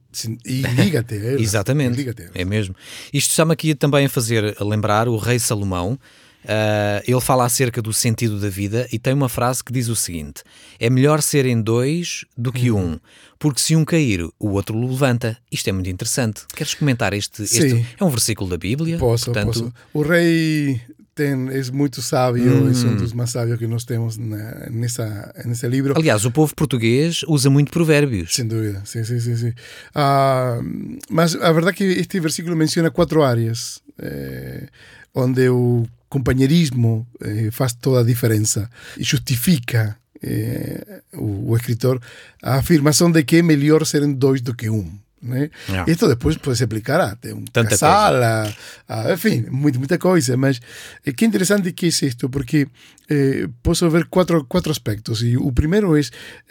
E 0.46 0.62
liga-te 0.62 1.16
ela. 1.16 1.42
Exatamente, 1.42 1.96
liga 1.96 2.16
é 2.34 2.46
mesmo. 2.46 2.76
Isto 3.14 3.32
está-me 3.32 3.54
aqui 3.54 3.76
também 3.76 4.06
a 4.06 4.10
fazer 4.10 4.56
lembrar 4.62 5.08
o 5.08 5.18
rei 5.18 5.40
Salomão, 5.40 6.00
Uh, 6.44 7.00
ele 7.08 7.22
fala 7.22 7.46
acerca 7.46 7.82
do 7.82 7.94
sentido 7.94 8.38
da 8.38 8.50
vida 8.50 8.86
e 8.92 9.00
tem 9.00 9.14
uma 9.14 9.30
frase 9.30 9.64
que 9.64 9.72
diz 9.72 9.88
o 9.88 9.96
seguinte: 9.96 10.44
É 10.78 10.90
melhor 10.90 11.22
serem 11.22 11.62
dois 11.62 12.26
do 12.38 12.52
que 12.52 12.70
um, 12.70 13.00
porque 13.40 13.62
se 13.62 13.78
um 13.78 13.86
cair, 13.86 14.28
o 14.38 14.50
outro 14.50 14.78
o 14.78 14.90
levanta. 14.90 15.38
Isto 15.50 15.70
é 15.70 15.72
muito 15.72 15.90
interessante. 15.90 16.42
Queres 16.54 16.74
comentar 16.74 17.14
este? 17.14 17.44
este 17.44 17.86
é 17.98 18.04
um 18.04 18.10
versículo 18.10 18.50
da 18.50 18.58
Bíblia. 18.58 18.98
Posso, 18.98 19.26
portanto... 19.26 19.48
posso. 19.48 19.74
O 19.94 20.02
rei 20.02 20.82
tem, 21.16 21.32
é 21.32 21.72
muito 21.72 22.02
sábio, 22.02 22.44
hum. 22.44 22.68
é 22.70 22.88
um 22.88 22.96
dos 22.96 23.14
mais 23.14 23.30
sábios 23.30 23.58
que 23.60 23.68
nós 23.68 23.84
temos 23.84 24.18
na, 24.18 24.70
nessa, 24.70 25.34
nesse 25.46 25.68
livro. 25.68 25.94
Aliás, 25.98 26.26
o 26.26 26.32
povo 26.32 26.54
português 26.56 27.22
usa 27.28 27.50
muito 27.50 27.72
provérbios. 27.72 28.34
Sem 28.36 28.48
dúvida, 28.48 28.82
sim, 28.86 29.04
sim, 29.04 29.20
sim. 29.20 29.36
sim. 29.36 29.54
Uh, 29.96 30.98
mas 31.10 31.36
a 31.36 31.52
verdade 31.52 31.70
é 31.70 31.78
que 31.78 31.84
este 31.84 32.20
versículo 32.20 32.56
menciona 32.56 32.90
quatro 32.90 33.24
áreas 33.24 33.82
eh, 33.98 34.68
onde 35.14 35.48
o 35.50 35.86
companheirismo 36.10 37.08
eh, 37.22 37.50
faz 37.52 37.74
toda 37.74 38.02
a 38.02 38.04
diferença 38.04 38.70
e 38.98 39.04
justifica 39.04 39.98
eh, 40.22 41.02
o, 41.14 41.52
o 41.52 41.56
escritor 41.56 42.02
a 42.42 42.56
afirmação 42.56 43.12
de 43.12 43.24
que 43.24 43.38
é 43.38 43.42
melhor 43.42 43.86
serem 43.86 44.14
dois 44.14 44.42
do 44.42 44.56
que 44.56 44.70
um. 44.70 44.92
Né? 45.24 45.50
Yeah. 45.70 45.90
Isto 45.90 46.08
depois 46.10 46.36
pode 46.38 46.58
se 46.58 46.66
aplicar 46.66 47.00
a 47.00 47.18
um 47.34 47.46
Tanta 47.46 47.70
casal, 47.70 48.22
a, 48.22 48.54
a, 48.90 49.14
enfim, 49.14 49.46
muita, 49.50 49.80
muita 49.80 49.98
coisa. 49.98 50.36
Mas 50.36 50.60
é 51.06 51.14
que 51.14 51.26
interessante 51.26 51.72
que 51.72 51.86
é 51.86 51.90
isto, 51.90 52.30
porque 52.30 52.68
eh, 53.10 53.48
posso 53.64 53.90
ver 53.90 54.06
quatro, 54.08 54.44
quatro 54.46 54.72
aspectos. 54.72 55.22
E 55.24 55.38
o 55.38 55.52
primeiro 55.54 55.96
é 55.98 56.02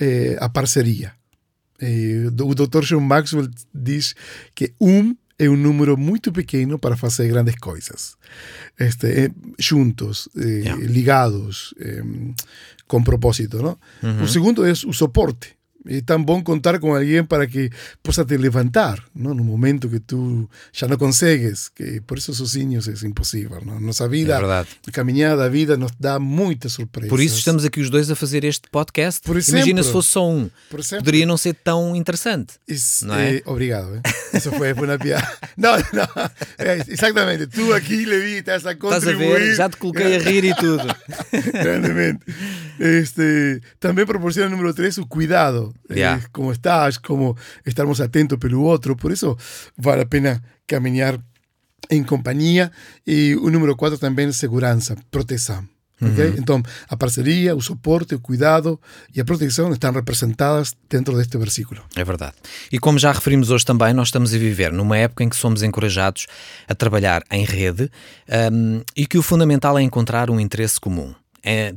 eh, 0.01 0.37
a 0.41 0.49
parceria. 0.49 1.13
Eh, 1.79 2.29
o 2.41 2.55
Dr. 2.55 2.83
John 2.85 3.01
Maxwell 3.01 3.49
diz 3.75 4.15
que 4.55 4.73
um 4.81 5.15
é 5.39 5.49
um 5.49 5.57
número 5.57 5.97
muito 5.97 6.33
pequeno 6.33 6.79
para 6.79 6.97
fazer 6.97 7.29
grandes 7.29 7.57
coisas. 7.57 8.17
Este, 8.79 9.07
eh, 9.07 9.31
juntos, 9.59 10.29
eh, 10.37 10.63
yeah. 10.65 10.85
ligados, 10.85 11.75
eh, 11.81 12.03
com 12.87 13.03
propósito. 13.03 13.59
Não? 13.63 13.79
Uhum. 14.03 14.23
O 14.23 14.29
segundo 14.29 14.65
é 14.65 14.73
o 14.73 14.93
suporte. 14.93 15.57
É 15.87 16.01
tão 16.01 16.23
bom 16.23 16.43
contar 16.43 16.79
com 16.79 16.95
alguém 16.95 17.25
para 17.25 17.47
que 17.47 17.71
possa 18.03 18.25
te 18.25 18.37
levantar, 18.37 19.03
não? 19.15 19.35
no 19.35 19.43
momento 19.43 19.89
que 19.89 19.99
tu 19.99 20.49
já 20.73 20.87
não 20.87 20.97
consegues, 20.97 21.69
que 21.69 22.01
por 22.03 22.19
isso 22.19 22.33
sozinhos 22.35 22.87
é 22.89 23.07
impossível. 23.07 23.61
Não? 23.65 23.81
Nossa 23.81 24.09
vida, 24.09 24.35
é 24.35 24.89
a 24.89 24.93
caminhada 24.93 25.43
da 25.43 25.49
vida 25.49 25.77
nos 25.77 25.93
dá 25.99 26.19
muitas 26.19 26.73
surpresas. 26.75 27.11
Por 27.11 27.21
isso 27.21 27.39
estamos 27.39 27.65
aqui 27.65 27.81
os 27.81 27.91
dois 27.91 28.11
a 28.11 28.15
fazer 28.15 28.45
este 28.45 28.69
podcast. 28.71 29.23
Por 29.23 29.37
exemplo, 29.37 29.59
Imagina 29.59 29.83
se 29.83 29.91
fosse 29.91 30.11
só 30.11 30.29
um. 30.29 30.49
Poderia 30.71 31.27
não 31.27 31.37
ser 31.37 31.55
tão 31.55 31.97
interessante. 31.97 32.55
Isso, 32.67 33.07
não 33.07 33.15
é? 33.15 33.37
Eh, 33.37 33.43
obrigado. 33.45 33.97
Eh? 33.97 34.37
Isso 34.39 34.51
foi 34.53 34.73
uma 34.73 34.99
piada. 34.99 35.31
Não, 35.57 35.77
não. 35.93 36.09
É, 36.59 36.83
exatamente. 36.89 37.47
Tu 37.49 37.73
aqui, 37.75 38.07
Levi, 38.07 38.39
estás 38.39 38.65
a 38.67 38.75
contribuir. 38.75 39.13
Estás 39.13 39.15
a 39.15 39.39
ver? 39.39 39.55
Já 39.55 39.69
te 39.69 39.77
coloquei 39.77 40.17
a 40.17 40.19
rir 40.19 40.45
e 40.45 40.55
tudo. 40.55 40.85
Grandemente. 41.53 42.21
Este, 42.81 43.61
também 43.79 44.07
proporciona, 44.07 44.49
número 44.49 44.73
3, 44.73 44.99
o 44.99 45.07
cuidado. 45.07 45.72
Yeah. 45.91 46.23
Eh, 46.23 46.29
como 46.33 46.53
estás, 46.53 46.99
como 46.99 47.37
estarmos 47.65 48.01
atentos 48.01 48.39
pelo 48.39 48.63
outro. 48.63 48.97
Por 48.97 49.13
isso 49.13 49.37
vale 49.77 50.03
a 50.03 50.07
pena 50.07 50.43
caminhar 50.67 51.19
em 51.91 52.03
companhia. 52.03 52.71
E 53.07 53.35
o 53.37 53.51
número 53.51 53.77
4 53.77 53.99
também 53.99 54.29
é 54.29 54.33
segurança, 54.33 54.97
proteção. 55.11 55.67
Okay? 56.03 56.31
Uhum. 56.31 56.35
Então, 56.39 56.63
a 56.89 56.97
parceria, 56.97 57.55
o 57.55 57.61
suporte, 57.61 58.15
o 58.15 58.21
cuidado 58.21 58.81
e 59.15 59.21
a 59.21 59.25
proteção 59.25 59.73
estão 59.73 59.93
representadas 59.93 60.75
dentro 60.91 61.17
deste 61.17 61.39
versículo. 61.39 61.81
É 61.95 62.03
verdade. 62.03 62.35
E 62.73 62.79
como 62.79 62.99
já 62.99 63.13
referimos 63.13 63.51
hoje 63.51 63.65
também, 63.65 63.93
nós 63.95 64.09
estamos 64.09 64.35
a 64.35 64.39
viver 64.39 64.73
numa 64.73 64.99
época 64.99 65.23
em 65.23 65.29
que 65.29 65.37
somos 65.37 65.63
encorajados 65.63 66.27
a 66.67 66.75
trabalhar 66.75 67.23
em 67.31 67.45
rede 67.45 67.89
um, 68.53 68.83
e 68.97 69.07
que 69.07 69.17
o 69.17 69.23
fundamental 69.23 69.79
é 69.79 69.83
encontrar 69.83 70.29
um 70.29 70.41
interesse 70.41 70.81
comum 70.81 71.15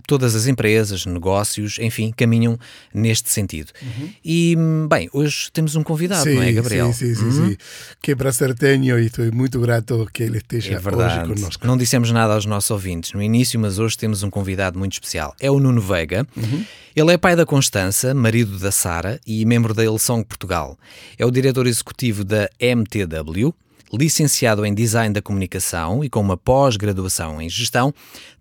todas 0.06 0.36
as 0.36 0.48
empresas, 0.48 1.06
negócios, 1.06 1.78
enfim, 1.80 2.14
caminham 2.16 2.58
neste 2.94 3.30
sentido. 3.30 3.72
Uhum. 3.82 4.10
E, 4.24 4.56
bem, 4.90 5.10
hoje 5.12 5.50
temos 5.52 5.76
um 5.76 5.84
convidado, 5.84 6.24
sim, 6.24 6.36
não 6.36 6.44
é, 6.44 6.52
Gabriel? 6.52 6.94
Sim, 6.94 7.16
sim, 7.16 7.24
uhum. 7.24 7.32
sim, 7.32 7.50
sim. 7.50 7.58
Que 8.02 8.16
prazer 8.16 8.54
tenho 8.54 9.00
e 9.00 9.08
estou 9.08 9.26
muito 9.34 9.60
grato 9.60 10.08
que 10.14 10.24
ele 10.24 10.38
esteja 10.38 10.76
é 10.76 10.80
verdade. 10.80 11.32
hoje 11.32 11.36
conosco. 11.36 11.68
Não 11.68 11.78
dissemos 11.78 12.12
nada 12.12 12.34
aos 12.34 12.46
nossos 12.46 12.70
ouvintes 12.72 13.14
no 13.14 13.22
início, 13.22 13.60
mas 13.60 13.80
hoje 13.80 13.98
temos 13.98 14.24
um 14.24 14.30
convidado 14.30 14.78
muito 14.78 14.94
especial. 14.94 15.36
É 15.40 15.50
o 15.50 15.60
Nuno 15.60 15.82
Veiga. 15.82 16.26
Uhum. 16.36 16.66
Ele 16.96 17.12
é 17.12 17.18
pai 17.18 17.36
da 17.36 17.46
Constança, 17.46 18.14
marido 18.14 18.58
da 18.58 18.72
Sara 18.72 19.20
e 19.28 19.46
membro 19.46 19.74
da 19.74 19.84
Ilsong 19.84 20.24
Portugal. 20.24 20.80
É 21.18 21.26
o 21.26 21.32
diretor 21.32 21.68
executivo 21.68 22.24
da 22.24 22.50
MTW, 22.58 23.54
licenciado 23.96 24.66
em 24.66 24.74
Design 24.74 25.14
da 25.14 25.22
Comunicação 25.22 26.04
e 26.04 26.10
com 26.10 26.20
uma 26.20 26.38
pós-graduação 26.38 27.42
em 27.42 27.50
Gestão, 27.50 27.94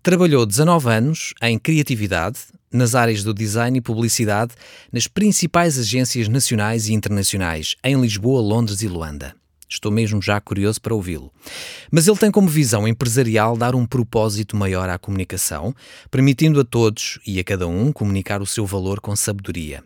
trabalhou 0.03 0.45
19 0.45 0.89
anos 0.89 1.33
em 1.41 1.57
Criatividade, 1.57 2.39
nas 2.71 2.93
áreas 2.93 3.23
do 3.23 3.33
design 3.33 3.77
e 3.77 3.81
publicidade, 3.81 4.53
nas 4.91 5.07
principais 5.07 5.79
agências 5.79 6.27
nacionais 6.27 6.87
e 6.89 6.93
internacionais, 6.93 7.75
em 7.83 7.99
Lisboa, 7.99 8.41
Londres 8.41 8.81
e 8.81 8.87
Luanda. 8.87 9.33
Estou 9.67 9.91
mesmo 9.91 10.21
já 10.21 10.39
curioso 10.39 10.79
para 10.79 10.93
ouvi-lo. 10.93 11.31
Mas 11.91 12.07
ele 12.07 12.17
tem 12.17 12.29
como 12.29 12.47
visão 12.47 12.87
empresarial 12.87 13.57
dar 13.57 13.75
um 13.75 13.85
propósito 13.85 14.55
maior 14.55 14.89
à 14.89 14.97
comunicação, 14.97 15.73
permitindo 16.11 16.59
a 16.59 16.63
todos 16.63 17.19
e 17.25 17.39
a 17.39 17.43
cada 17.43 17.67
um 17.67 17.91
comunicar 17.91 18.41
o 18.41 18.45
seu 18.45 18.65
valor 18.65 18.99
com 18.99 19.15
sabedoria. 19.15 19.83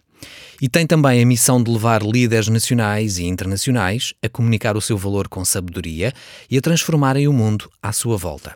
E 0.62 0.68
tem 0.68 0.86
também 0.86 1.22
a 1.22 1.26
missão 1.26 1.62
de 1.62 1.72
levar 1.72 2.02
líderes 2.02 2.48
nacionais 2.48 3.18
e 3.18 3.26
internacionais 3.26 4.14
a 4.22 4.30
comunicar 4.30 4.76
o 4.76 4.82
seu 4.82 4.98
valor 4.98 5.28
com 5.28 5.46
sabedoria 5.46 6.14
e 6.50 6.58
a 6.58 6.62
transformarem 6.62 7.28
o 7.28 7.34
mundo 7.34 7.70
à 7.82 7.92
sua 7.92 8.18
volta. 8.18 8.56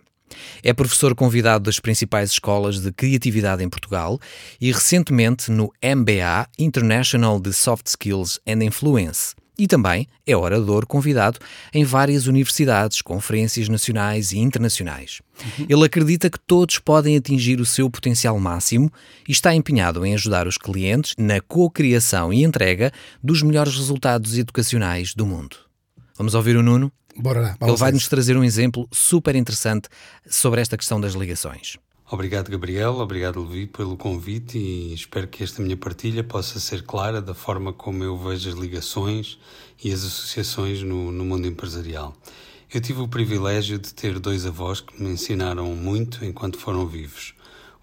É 0.63 0.73
professor 0.73 1.15
convidado 1.15 1.65
das 1.65 1.79
principais 1.79 2.31
escolas 2.31 2.79
de 2.79 2.91
criatividade 2.91 3.63
em 3.63 3.69
Portugal 3.69 4.19
e 4.59 4.71
recentemente 4.71 5.51
no 5.51 5.71
MBA 5.83 6.47
International 6.57 7.39
de 7.39 7.53
Soft 7.53 7.87
Skills 7.87 8.39
and 8.47 8.63
Influence 8.63 9.35
e 9.63 9.67
também 9.67 10.09
é 10.27 10.35
orador 10.35 10.85
convidado 10.85 11.39
em 11.73 11.85
várias 11.85 12.27
universidades, 12.27 13.01
conferências 13.01 13.69
nacionais 13.69 14.33
e 14.33 14.37
internacionais. 14.37 15.21
Uhum. 15.41 15.65
Ele 15.69 15.85
acredita 15.85 16.29
que 16.29 16.37
todos 16.37 16.79
podem 16.79 17.15
atingir 17.15 17.61
o 17.61 17.65
seu 17.65 17.89
potencial 17.89 18.37
máximo 18.37 18.91
e 19.25 19.31
está 19.31 19.55
empenhado 19.55 20.05
em 20.05 20.13
ajudar 20.13 20.47
os 20.47 20.57
clientes 20.57 21.13
na 21.17 21.39
co-criação 21.39 22.33
e 22.33 22.43
entrega 22.43 22.91
dos 23.23 23.41
melhores 23.41 23.73
resultados 23.73 24.37
educacionais 24.37 25.13
do 25.13 25.25
mundo. 25.25 25.55
Vamos 26.17 26.35
ouvir 26.35 26.57
o 26.57 26.61
Nuno? 26.61 26.91
Bora 27.15 27.39
lá. 27.39 27.57
Ele 27.61 27.77
vai 27.77 27.93
nos 27.93 28.09
trazer 28.09 28.35
um 28.35 28.43
exemplo 28.43 28.85
super 28.91 29.33
interessante 29.33 29.87
sobre 30.27 30.59
esta 30.59 30.75
questão 30.75 30.99
das 30.99 31.13
ligações. 31.13 31.77
Obrigado, 32.13 32.51
Gabriel. 32.51 32.99
Obrigado, 32.99 33.41
Levi, 33.41 33.65
pelo 33.65 33.97
convite 33.97 34.55
e 34.55 34.93
espero 34.93 35.27
que 35.27 35.43
esta 35.43 35.63
minha 35.63 35.75
partilha 35.75 36.23
possa 36.23 36.59
ser 36.59 36.83
clara 36.83 37.19
da 37.19 37.33
forma 37.33 37.73
como 37.73 38.03
eu 38.03 38.15
vejo 38.15 38.51
as 38.51 38.55
ligações 38.55 39.39
e 39.83 39.91
as 39.91 40.03
associações 40.03 40.83
no, 40.83 41.11
no 41.11 41.25
mundo 41.25 41.47
empresarial. 41.47 42.15
Eu 42.71 42.79
tive 42.79 43.01
o 43.01 43.07
privilégio 43.07 43.79
de 43.79 43.91
ter 43.95 44.19
dois 44.19 44.45
avós 44.45 44.79
que 44.79 45.01
me 45.01 45.09
ensinaram 45.09 45.75
muito 45.75 46.23
enquanto 46.23 46.59
foram 46.59 46.85
vivos. 46.85 47.33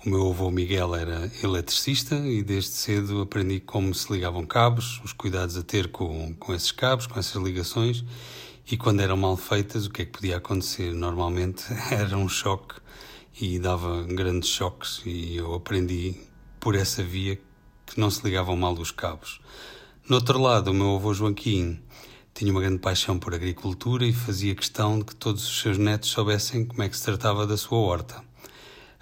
O 0.07 0.09
meu 0.09 0.31
avô 0.31 0.49
Miguel 0.49 0.95
era 0.95 1.29
eletricista 1.43 2.15
e 2.15 2.41
desde 2.41 2.71
cedo 2.71 3.23
aprendi 3.23 3.59
como 3.59 3.93
se 3.93 4.13
ligavam 4.13 4.47
cabos, 4.47 5.01
os 5.05 5.13
cuidados 5.13 5.57
a 5.57 5.65
ter 5.65 5.89
com, 5.89 6.33
com 6.35 6.55
esses 6.55 6.71
cabos, 6.71 7.09
com 7.09 7.19
essas 7.19 7.43
ligações 7.43 8.05
e 8.71 8.77
quando 8.77 9.01
eram 9.01 9.17
mal 9.17 9.37
feitas, 9.37 9.87
o 9.87 9.91
que 9.91 10.03
é 10.03 10.05
que 10.05 10.13
podia 10.13 10.37
acontecer? 10.37 10.93
Normalmente 10.95 11.65
era 11.91 12.17
um 12.17 12.29
choque 12.29 12.77
e 13.39 13.59
dava 13.59 14.03
grandes 14.03 14.49
choques 14.49 15.03
e 15.05 15.37
eu 15.37 15.55
aprendi 15.55 16.15
por 16.59 16.75
essa 16.75 17.03
via 17.03 17.37
que 17.87 17.99
não 17.99 18.11
se 18.11 18.23
ligavam 18.25 18.57
mal 18.57 18.73
os 18.75 18.91
cabos. 18.91 19.41
No 20.09 20.17
outro 20.17 20.41
lado, 20.41 20.71
o 20.71 20.75
meu 20.75 20.97
avô 20.97 21.13
Joaquim 21.13 21.81
tinha 22.35 22.51
uma 22.51 22.61
grande 22.61 22.79
paixão 22.79 23.19
por 23.19 23.35
agricultura 23.35 24.07
e 24.07 24.13
fazia 24.13 24.55
questão 24.55 24.99
de 24.99 25.05
que 25.05 25.15
todos 25.15 25.47
os 25.47 25.61
seus 25.61 25.79
netos 25.79 26.11
soubessem 26.11 26.65
como 26.65 26.83
é 26.83 26.89
que 26.89 26.97
se 26.97 27.05
tratava 27.05 27.47
da 27.47 27.57
sua 27.57 27.79
horta. 27.79 28.23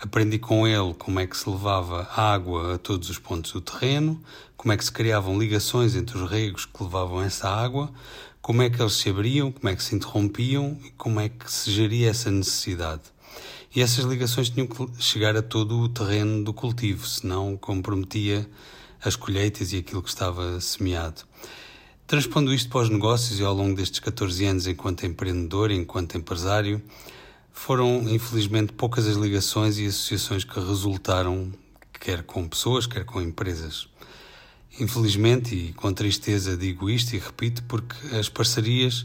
Aprendi 0.00 0.38
com 0.38 0.66
ele 0.66 0.94
como 0.94 1.18
é 1.18 1.26
que 1.26 1.36
se 1.36 1.48
levava 1.48 2.08
água 2.14 2.74
a 2.74 2.78
todos 2.78 3.10
os 3.10 3.18
pontos 3.18 3.52
do 3.52 3.60
terreno, 3.60 4.22
como 4.56 4.72
é 4.72 4.76
que 4.76 4.84
se 4.84 4.92
criavam 4.92 5.38
ligações 5.38 5.96
entre 5.96 6.16
os 6.16 6.30
regos 6.30 6.64
que 6.66 6.82
levavam 6.82 7.22
essa 7.22 7.48
água, 7.48 7.92
como 8.40 8.62
é 8.62 8.70
que 8.70 8.80
eles 8.80 8.94
se 8.94 9.10
abriam, 9.10 9.50
como 9.50 9.68
é 9.68 9.76
que 9.76 9.82
se 9.82 9.94
interrompiam 9.94 10.78
e 10.84 10.90
como 10.90 11.18
é 11.18 11.28
que 11.28 11.50
se 11.50 11.70
geria 11.70 12.10
essa 12.10 12.30
necessidade. 12.30 13.02
E 13.74 13.82
essas 13.82 14.04
ligações 14.04 14.48
tinham 14.48 14.66
que 14.66 14.88
chegar 14.98 15.36
a 15.36 15.42
todo 15.42 15.78
o 15.78 15.88
terreno 15.88 16.42
do 16.42 16.54
cultivo, 16.54 17.06
senão 17.06 17.56
comprometia 17.56 18.48
as 19.04 19.14
colheitas 19.14 19.72
e 19.72 19.78
aquilo 19.78 20.02
que 20.02 20.08
estava 20.08 20.60
semeado. 20.60 21.22
Transpondo 22.06 22.54
isto 22.54 22.70
para 22.70 22.80
os 22.80 22.88
negócios 22.88 23.38
e 23.38 23.44
ao 23.44 23.52
longo 23.52 23.76
destes 23.76 24.00
14 24.00 24.46
anos 24.46 24.66
enquanto 24.66 25.04
empreendedor, 25.04 25.70
enquanto 25.70 26.16
empresário, 26.16 26.82
foram 27.52 28.08
infelizmente 28.08 28.72
poucas 28.72 29.06
as 29.06 29.16
ligações 29.16 29.78
e 29.78 29.86
associações 29.86 30.44
que 30.44 30.58
resultaram, 30.58 31.52
quer 32.00 32.22
com 32.22 32.48
pessoas, 32.48 32.86
quer 32.86 33.04
com 33.04 33.20
empresas. 33.20 33.88
Infelizmente 34.80 35.54
e 35.54 35.72
com 35.74 35.92
tristeza 35.92 36.56
digo 36.56 36.88
isto 36.88 37.14
e 37.14 37.18
repito, 37.18 37.62
porque 37.64 38.16
as 38.16 38.28
parcerias 38.30 39.04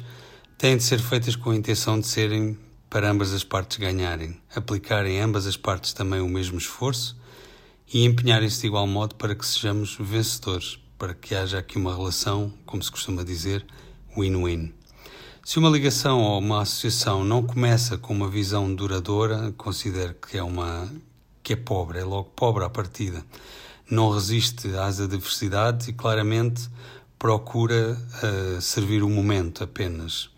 têm 0.57 0.77
de 0.77 0.83
ser 0.83 0.99
feitas 0.99 1.35
com 1.35 1.51
a 1.51 1.55
intenção 1.55 1.99
de 1.99 2.07
serem 2.07 2.57
para 2.93 3.09
ambas 3.09 3.33
as 3.33 3.43
partes 3.43 3.77
ganharem, 3.77 4.39
aplicarem 4.55 5.19
ambas 5.19 5.47
as 5.47 5.57
partes 5.57 5.93
também 5.93 6.21
o 6.21 6.29
mesmo 6.29 6.59
esforço 6.59 7.17
e 7.91 8.05
empenharem-se 8.05 8.61
de 8.61 8.67
igual 8.67 8.85
modo 8.85 9.15
para 9.15 9.33
que 9.33 9.43
sejamos 9.43 9.97
vencedores, 9.99 10.77
para 10.95 11.15
que 11.15 11.33
haja 11.33 11.57
aqui 11.57 11.75
uma 11.75 11.95
relação, 11.95 12.53
como 12.67 12.83
se 12.83 12.91
costuma 12.91 13.23
dizer, 13.23 13.65
win-win. 14.15 14.71
Se 15.43 15.57
uma 15.57 15.71
ligação 15.71 16.21
ou 16.21 16.37
uma 16.37 16.61
associação 16.61 17.23
não 17.23 17.41
começa 17.41 17.97
com 17.97 18.13
uma 18.13 18.29
visão 18.29 18.71
duradoura, 18.71 19.51
considero 19.57 20.13
que 20.13 20.37
é 20.37 20.43
uma 20.43 20.87
que 21.41 21.53
é 21.53 21.55
pobre, 21.55 21.97
é 21.97 22.03
logo 22.03 22.29
pobre 22.35 22.63
à 22.63 22.69
partida. 22.69 23.25
Não 23.89 24.11
resiste 24.11 24.67
às 24.75 24.99
adversidades 24.99 25.87
e 25.87 25.93
claramente 25.93 26.69
procura 27.17 27.97
uh, 27.97 28.61
servir 28.61 29.01
o 29.01 29.09
momento 29.09 29.63
apenas. 29.63 30.29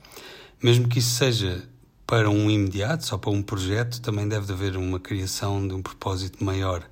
Mesmo 0.64 0.88
que 0.88 1.00
isso 1.00 1.18
seja 1.18 1.68
para 2.08 2.30
um 2.30 2.50
imediato, 2.52 3.06
só 3.06 3.18
para 3.18 3.32
um 3.32 3.42
projeto, 3.42 4.00
também 4.00 4.28
deve 4.28 4.54
haver 4.54 4.78
uma 4.78 5.00
criação 5.00 5.68
de 5.68 5.74
um 5.74 5.82
propósito 5.82 6.44
maior. 6.44 6.88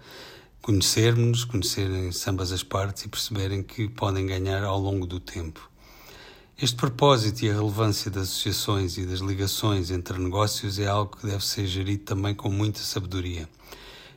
Conhecermos-nos, 0.61 1.43
conhecerem-se 1.43 2.29
ambas 2.29 2.51
as 2.51 2.63
partes 2.63 3.03
e 3.03 3.07
perceberem 3.07 3.61
que 3.61 3.87
podem 3.87 4.25
ganhar 4.25 4.63
ao 4.63 4.79
longo 4.79 5.05
do 5.05 5.19
tempo. 5.19 5.69
Este 6.59 6.75
propósito 6.77 7.43
e 7.43 7.49
a 7.49 7.53
relevância 7.53 8.09
das 8.09 8.23
associações 8.23 8.97
e 8.97 9.05
das 9.05 9.19
ligações 9.19 9.91
entre 9.91 10.17
negócios 10.17 10.79
é 10.79 10.87
algo 10.87 11.17
que 11.17 11.27
deve 11.27 11.45
ser 11.45 11.67
gerido 11.67 12.03
também 12.03 12.33
com 12.33 12.49
muita 12.49 12.79
sabedoria. 12.79 13.47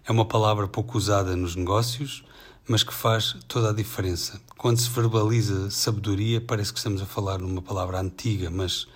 É 0.07 0.12
uma 0.12 0.25
palavra 0.25 0.69
pouco 0.69 0.97
usada 0.97 1.35
nos 1.35 1.57
negócios, 1.57 2.25
mas 2.69 2.83
que 2.83 2.95
faz 2.95 3.37
toda 3.49 3.71
a 3.71 3.73
diferença. 3.73 4.41
Quando 4.57 4.79
se 4.79 4.88
verbaliza 4.88 5.71
sabedoria, 5.71 6.41
parece 6.41 6.73
que 6.73 6.79
estamos 6.79 7.03
a 7.03 7.07
falar 7.07 7.38
numa 7.38 7.61
palavra 7.61 8.00
antiga, 8.00 8.50
mas 8.50 8.87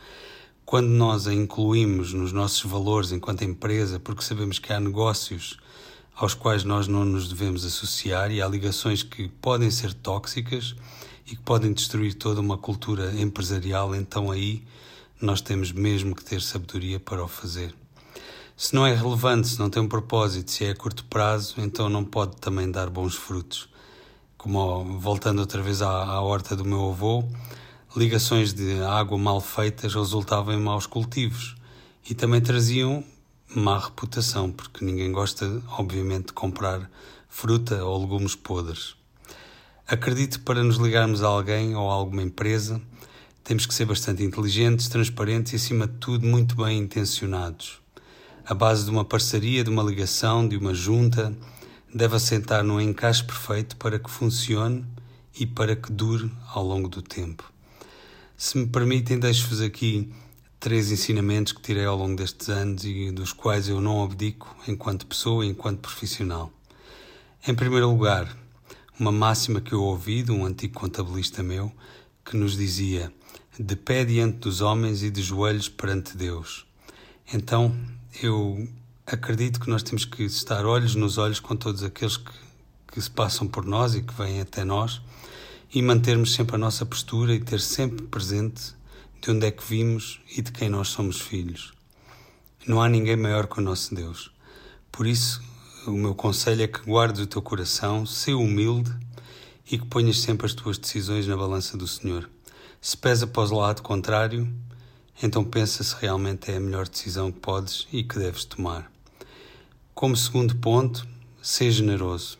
quando 0.71 0.87
nós 0.87 1.27
a 1.27 1.35
incluímos 1.35 2.13
nos 2.13 2.31
nossos 2.31 2.63
valores 2.63 3.11
enquanto 3.11 3.43
empresa, 3.43 3.99
porque 3.99 4.23
sabemos 4.23 4.61
que 4.61 4.73
há 4.73 4.79
negócios 4.79 5.59
aos 6.15 6.33
quais 6.33 6.63
nós 6.63 6.87
não 6.87 7.05
nos 7.05 7.29
devemos 7.29 7.65
associar 7.65 8.31
e 8.31 8.41
há 8.41 8.47
ligações 8.47 9.03
que 9.03 9.27
podem 9.27 9.69
ser 9.69 9.93
tóxicas 9.93 10.77
e 11.27 11.31
que 11.31 11.43
podem 11.43 11.73
destruir 11.73 12.15
toda 12.15 12.41
uma 12.41 12.57
cultura 12.57 13.13
empresarial, 13.21 13.97
então 13.97 14.31
aí 14.31 14.63
nós 15.21 15.41
temos 15.41 15.73
mesmo 15.73 16.15
que 16.15 16.25
ter 16.25 16.41
sabedoria 16.41 17.01
para 17.01 17.25
o 17.25 17.27
fazer. 17.27 17.75
Se 18.57 18.73
não 18.73 18.87
é 18.87 18.95
relevante, 18.95 19.49
se 19.49 19.59
não 19.59 19.69
tem 19.69 19.83
um 19.83 19.89
propósito, 19.89 20.53
se 20.53 20.65
é 20.67 20.71
a 20.71 20.77
curto 20.77 21.05
prazo, 21.07 21.57
então 21.59 21.89
não 21.89 22.05
pode 22.05 22.37
também 22.37 22.71
dar 22.71 22.89
bons 22.89 23.17
frutos. 23.17 23.69
Como 24.39 25.01
voltando 25.01 25.41
outra 25.41 25.61
vez 25.63 25.83
à, 25.83 25.91
à 25.91 26.21
horta 26.21 26.55
do 26.55 26.65
meu 26.65 26.91
avô, 26.91 27.25
ligações 27.97 28.53
de 28.53 28.81
água 28.83 29.19
mal 29.19 29.41
feitas 29.41 29.95
resultavam 29.95 30.55
em 30.55 30.61
maus 30.61 30.87
cultivos 30.87 31.57
e 32.09 32.15
também 32.15 32.41
traziam 32.41 33.03
má 33.53 33.81
reputação, 33.81 34.53
porque 34.53 34.85
ninguém 34.85 35.11
gosta, 35.11 35.61
obviamente, 35.77 36.27
de 36.27 36.33
comprar 36.33 36.89
fruta 37.29 37.85
ou 37.85 38.01
legumes 38.01 38.37
podres. 38.37 38.95
Acredito 39.89 40.39
que 40.39 40.45
para 40.45 40.63
nos 40.63 40.77
ligarmos 40.77 41.21
a 41.21 41.27
alguém 41.27 41.75
ou 41.75 41.91
a 41.91 41.95
alguma 41.95 42.23
empresa, 42.23 42.81
temos 43.43 43.67
que 43.67 43.75
ser 43.75 43.87
bastante 43.87 44.23
inteligentes, 44.23 44.89
transparentes 44.89 45.53
e, 45.53 45.57
acima 45.57 45.89
de 45.89 45.95
tudo, 45.95 46.25
muito 46.25 46.55
bem 46.55 46.79
intencionados. 46.79 47.81
A 48.47 48.55
base 48.55 48.85
de 48.85 48.91
uma 48.91 49.05
parceria, 49.05 49.65
de 49.65 49.71
uma 49.71 49.83
ligação, 49.83 50.47
de 50.47 50.57
uma 50.57 50.73
junta, 50.73 51.37
deve 51.93 52.15
assentar 52.15 52.63
num 52.63 52.81
encaixe 52.81 53.25
perfeito 53.25 53.77
para 53.77 53.99
que 53.99 54.09
funcione 54.09 54.87
e 55.39 55.45
para 55.45 55.75
que 55.75 55.91
dure 55.91 56.31
ao 56.55 56.65
longo 56.65 56.89
do 56.89 57.03
tempo. 57.03 57.51
Se 58.43 58.57
me 58.57 58.67
permitem, 58.67 59.19
deixo-vos 59.19 59.61
aqui 59.61 60.11
três 60.59 60.91
ensinamentos 60.91 61.53
que 61.53 61.61
tirei 61.61 61.85
ao 61.85 61.95
longo 61.95 62.17
destes 62.17 62.49
anos 62.49 62.87
e 62.87 63.11
dos 63.11 63.35
quais 63.35 63.69
eu 63.69 63.83
não 63.83 64.03
abdico 64.03 64.57
enquanto 64.67 65.07
pessoa 65.07 65.45
e 65.45 65.51
enquanto 65.51 65.81
profissional. 65.81 66.51
Em 67.47 67.55
primeiro 67.55 67.91
lugar, 67.91 68.35
uma 68.99 69.13
máxima 69.13 69.61
que 69.61 69.75
eu 69.75 69.83
ouvi 69.83 70.23
de 70.23 70.33
um 70.33 70.47
antigo 70.47 70.73
contabilista 70.73 71.43
meu 71.43 71.71
que 72.25 72.35
nos 72.35 72.57
dizia: 72.57 73.13
de 73.59 73.77
pé 73.77 74.07
diante 74.07 74.39
dos 74.39 74.63
homens 74.63 75.03
e 75.03 75.11
de 75.11 75.21
joelhos 75.21 75.69
perante 75.69 76.17
Deus. 76.17 76.65
Então, 77.35 77.77
eu 78.23 78.67
acredito 79.07 79.61
que 79.61 79.69
nós 79.69 79.83
temos 79.83 80.07
que 80.07 80.23
estar 80.23 80.65
olhos 80.65 80.95
nos 80.95 81.19
olhos 81.19 81.41
com 81.41 81.55
todos 81.55 81.83
aqueles 81.83 82.17
que, 82.17 82.33
que 82.91 83.03
se 83.03 83.11
passam 83.11 83.47
por 83.47 83.67
nós 83.67 83.95
e 83.95 84.01
que 84.01 84.15
vêm 84.15 84.41
até 84.41 84.65
nós 84.65 85.03
e 85.73 85.81
mantermos 85.81 86.35
sempre 86.35 86.57
a 86.57 86.59
nossa 86.59 86.85
postura 86.85 87.33
e 87.33 87.41
ter 87.41 87.61
sempre 87.61 88.07
presente 88.07 88.75
de 89.21 89.31
onde 89.31 89.47
é 89.47 89.51
que 89.51 89.63
vimos 89.63 90.21
e 90.37 90.43
de 90.43 90.51
quem 90.51 90.69
nós 90.69 90.89
somos 90.89 91.21
filhos. 91.21 91.73
Não 92.67 92.83
há 92.83 92.89
ninguém 92.89 93.17
maior 93.17 93.47
que 93.47 93.59
o 93.59 93.63
nosso 93.63 93.95
Deus. 93.95 94.33
Por 94.91 95.07
isso, 95.07 95.41
o 95.87 95.93
meu 95.93 96.15
conselho 96.15 96.63
é 96.63 96.67
que 96.67 96.81
guardes 96.81 97.23
o 97.23 97.27
teu 97.27 97.41
coração, 97.41 98.05
seja 98.05 98.37
humilde 98.37 98.91
e 99.71 99.79
que 99.79 99.87
ponhas 99.87 100.19
sempre 100.19 100.47
as 100.47 100.55
tuas 100.55 100.77
decisões 100.77 101.27
na 101.27 101.37
balança 101.37 101.77
do 101.77 101.87
Senhor. 101.87 102.29
Se 102.81 102.97
pesa 102.97 103.27
para 103.27 103.43
o 103.43 103.59
lado 103.59 103.83
contrário, 103.83 104.53
então 105.23 105.45
pensa 105.45 105.85
se 105.85 105.95
realmente 106.01 106.51
é 106.51 106.57
a 106.57 106.61
melhor 106.61 106.89
decisão 106.89 107.31
que 107.31 107.39
podes 107.39 107.87
e 107.93 108.03
que 108.03 108.19
deves 108.19 108.45
tomar. 108.45 108.91
Como 109.95 110.17
segundo 110.17 110.57
ponto, 110.57 111.07
seja 111.41 111.79
generoso. 111.79 112.40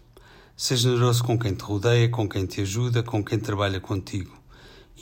Seja 0.63 0.91
generoso 0.91 1.25
com 1.25 1.39
quem 1.39 1.55
te 1.55 1.63
rodeia, 1.65 2.07
com 2.11 2.29
quem 2.29 2.45
te 2.45 2.61
ajuda, 2.61 3.03
com 3.03 3.25
quem 3.25 3.39
trabalha 3.39 3.81
contigo. 3.81 4.39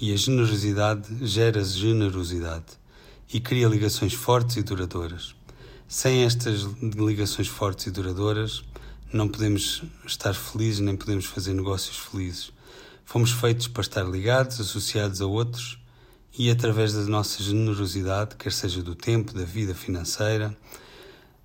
E 0.01 0.13
a 0.13 0.17
generosidade 0.17 1.09
gera 1.27 1.65
generosidade 1.65 2.79
e 3.35 3.41
cria 3.41 3.67
ligações 3.67 4.15
fortes 4.15 4.57
e 4.57 4.63
duradouras. 4.63 5.35
Sem 5.89 6.23
estas 6.23 6.63
ligações 6.81 7.49
fortes 7.49 7.89
e 7.89 7.91
duradouras, 7.91 8.63
não 9.13 9.27
podemos 9.27 9.83
estar 10.07 10.33
felizes 10.33 10.79
nem 10.79 10.97
podemos 10.97 11.25
fazer 11.25 11.55
negócios 11.55 11.97
felizes. 11.97 12.53
Fomos 13.05 13.33
feitos 13.33 13.67
para 13.67 13.83
estar 13.83 14.05
ligados, 14.05 14.61
associados 14.61 15.21
a 15.21 15.27
outros 15.27 15.77
e 16.39 16.53
através 16.53 16.93
da 16.93 17.03
nossa 17.03 17.43
generosidade, 17.43 18.37
quer 18.37 18.53
seja 18.53 18.81
do 18.81 18.95
tempo, 18.95 19.35
da 19.35 19.45
vida 19.45 19.75
financeira, 19.75 20.57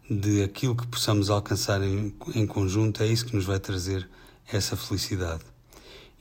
de 0.10 0.44
aquilo 0.44 0.76
que 0.76 0.88
possamos 0.88 1.30
alcançar 1.30 1.82
em, 1.82 2.14
em 2.36 2.46
conjunto, 2.46 3.02
é 3.02 3.08
isso 3.08 3.26
que 3.26 3.36
nos 3.36 3.46
vai 3.46 3.60
trazer 3.60 4.08
essa 4.52 4.76
felicidade. 4.76 5.44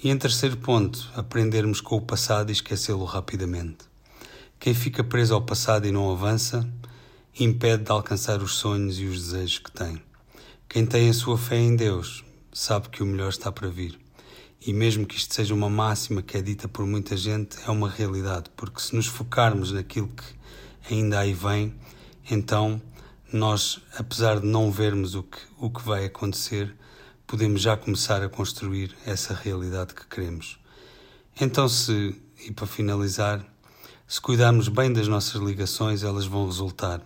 E 0.02 0.10
em 0.10 0.16
terceiro 0.16 0.56
ponto, 0.56 1.10
aprendermos 1.14 1.80
com 1.80 1.96
o 1.96 2.00
passado 2.00 2.50
e 2.50 2.52
esquecê-lo 2.52 3.04
rapidamente. 3.04 3.84
Quem 4.58 4.74
fica 4.74 5.02
preso 5.02 5.34
ao 5.34 5.42
passado 5.42 5.86
e 5.86 5.92
não 5.92 6.10
avança, 6.10 6.68
impede 7.38 7.84
de 7.84 7.90
alcançar 7.90 8.42
os 8.42 8.54
sonhos 8.54 8.98
e 8.98 9.06
os 9.06 9.18
desejos 9.18 9.58
que 9.58 9.72
tem. 9.72 10.02
Quem 10.68 10.86
tem 10.86 11.08
a 11.08 11.14
sua 11.14 11.36
fé 11.36 11.56
em 11.56 11.76
Deus 11.76 12.24
sabe 12.52 12.88
que 12.88 13.02
o 13.02 13.06
melhor 13.06 13.30
está 13.30 13.50
para 13.50 13.68
vir. 13.68 13.98
E 14.64 14.72
mesmo 14.72 15.04
que 15.04 15.16
isto 15.16 15.34
seja 15.34 15.52
uma 15.52 15.68
máxima 15.68 16.22
que 16.22 16.36
é 16.36 16.42
dita 16.42 16.68
por 16.68 16.86
muita 16.86 17.16
gente, 17.16 17.58
é 17.66 17.70
uma 17.70 17.90
realidade, 17.90 18.50
porque 18.56 18.80
se 18.80 18.94
nos 18.94 19.06
focarmos 19.06 19.72
naquilo 19.72 20.08
que 20.08 20.22
ainda 20.92 21.18
aí 21.18 21.34
vem, 21.34 21.74
então 22.30 22.80
nós, 23.36 23.80
apesar 23.96 24.40
de 24.40 24.46
não 24.46 24.70
vermos 24.70 25.14
o 25.14 25.22
que, 25.22 25.38
o 25.58 25.70
que 25.70 25.82
vai 25.82 26.04
acontecer, 26.06 26.74
podemos 27.26 27.62
já 27.62 27.76
começar 27.76 28.22
a 28.22 28.28
construir 28.28 28.94
essa 29.06 29.34
realidade 29.34 29.94
que 29.94 30.06
queremos. 30.06 30.58
Então, 31.40 31.68
se, 31.68 32.20
e 32.46 32.52
para 32.52 32.66
finalizar, 32.66 33.44
se 34.06 34.20
cuidarmos 34.20 34.68
bem 34.68 34.92
das 34.92 35.08
nossas 35.08 35.40
ligações, 35.40 36.02
elas 36.02 36.26
vão 36.26 36.44
resultar. 36.44 37.00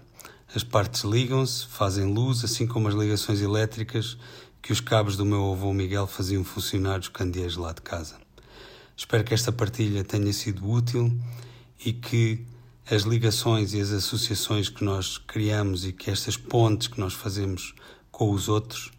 As 0.55 0.65
partes 0.65 1.03
ligam-se, 1.03 1.67
fazem 1.67 2.13
luz, 2.13 2.45
assim 2.45 2.67
como 2.67 2.89
as 2.89 2.95
ligações 2.95 3.41
elétricas 3.41 4.17
que 4.61 4.73
os 4.73 4.81
cabos 4.81 5.17
do 5.17 5.25
meu 5.25 5.53
avô 5.53 5.73
Miguel 5.73 6.09
faziam 6.09 6.43
funcionar 6.43 6.99
os 6.99 7.09
candeeiros 7.09 7.57
lá 7.57 7.73
de 7.73 7.83
casa. 7.83 8.17
Espero 8.97 9.23
que 9.23 9.35
esta 9.35 9.53
partilha 9.53 10.03
tenha 10.03 10.33
sido 10.33 10.69
útil 10.69 11.17
e 11.85 11.93
que 11.93 12.45
as 12.91 13.03
ligações 13.03 13.75
e 13.75 13.81
as 13.81 13.91
associações 13.91 14.69
que 14.69 14.85
nós 14.85 15.19
criamos 15.19 15.85
e 15.85 15.93
que 15.93 16.11
estas 16.11 16.37
pontes 16.37 16.89
que 16.89 17.01
nós 17.01 17.13
fazemos 17.13 17.75
com 18.11 18.31
os 18.31 18.49
outros 18.49 18.91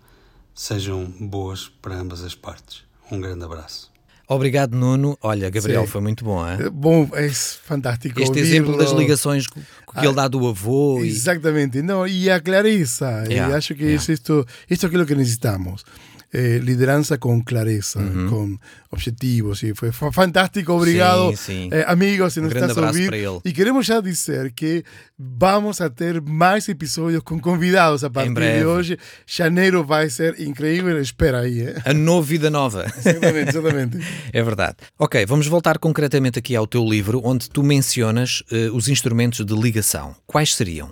sejam 0.54 1.06
boas 1.20 1.70
para 1.82 1.96
ambas 1.96 2.24
as 2.24 2.36
partes. 2.36 2.84
Um 3.12 3.22
grande 3.22 3.46
abraço. 3.46 3.92
Obrigado, 4.30 4.76
Nuno. 4.76 5.18
Olha, 5.22 5.50
Gabriel, 5.50 5.86
Sim. 5.86 5.88
foi 5.88 6.02
muito 6.02 6.26
bom, 6.26 6.46
é? 6.46 6.70
Bom, 6.70 7.10
é 7.14 7.30
fantástico. 7.30 8.22
Este 8.22 8.40
exemplo 8.40 8.78
das 8.78 8.92
ligações 8.92 9.48
que 9.48 9.62
ah, 9.94 10.04
ele 10.04 10.14
dá 10.14 10.28
do 10.28 10.46
avô. 10.46 11.00
Exatamente. 11.00 11.78
E... 11.78 11.82
Não, 11.82 12.06
e 12.06 12.30
a. 12.30 12.36
Yeah. 12.36 13.30
E 13.30 13.54
acho 13.54 13.74
que 13.74 13.84
yeah. 13.84 14.14
isto, 14.14 14.46
isto 14.70 14.86
é 14.86 14.88
aquilo 14.88 15.06
que 15.06 15.16
necessitamos 15.16 15.86
eh, 16.34 16.60
liderança 16.60 17.18
com 17.18 17.42
clareza, 17.42 18.00
uhum. 18.00 18.30
com 18.30 18.58
objetivos. 18.92 19.64
E 19.64 19.74
foi 19.74 19.92
fantástico, 19.92 20.74
obrigado, 20.74 21.30
sim, 21.30 21.36
sim. 21.36 21.70
Eh, 21.72 21.86
amigos, 21.88 22.34
se 22.34 22.42
nos 22.42 22.52
um 22.52 22.56
estás 22.56 22.78
a 22.78 22.88
ouvir. 22.88 23.12
E 23.46 23.54
queremos 23.54 23.86
já 23.86 24.02
dizer 24.02 24.52
que 24.52 24.84
vamos 25.18 25.80
a 25.80 25.90
ter 25.90 26.22
mais 26.22 26.68
episódios 26.68 27.24
com 27.24 27.40
convidados 27.40 28.04
a 28.04 28.10
partir 28.10 28.60
de 28.60 28.66
hoje. 28.66 28.98
Janeiro 29.26 29.84
vai 29.84 30.10
ser 30.10 30.40
incrível, 30.40 31.00
espera 31.02 31.42
aí. 31.42 31.62
Eh? 31.62 31.82
A 31.86 31.94
nova 31.94 32.28
vida 32.28 32.50
nova. 32.50 32.86
Exatamente, 32.98 33.50
exatamente. 33.50 33.98
é 34.34 34.44
verdade. 34.44 34.78
Ok, 35.00 35.26
vamos 35.26 35.48
voltar 35.48 35.78
concretamente 35.78 36.38
aqui 36.40 36.56
ao 36.56 36.68
teu 36.68 36.84
livro, 36.84 37.22
onde 37.24 37.50
tu 37.50 37.64
mencionas 37.64 38.42
uh, 38.52 38.76
os 38.76 38.90
instrumentos 38.90 39.46
de 39.46 39.54
ligação. 39.54 40.16
Quais 40.26 40.54
seriam? 40.54 40.92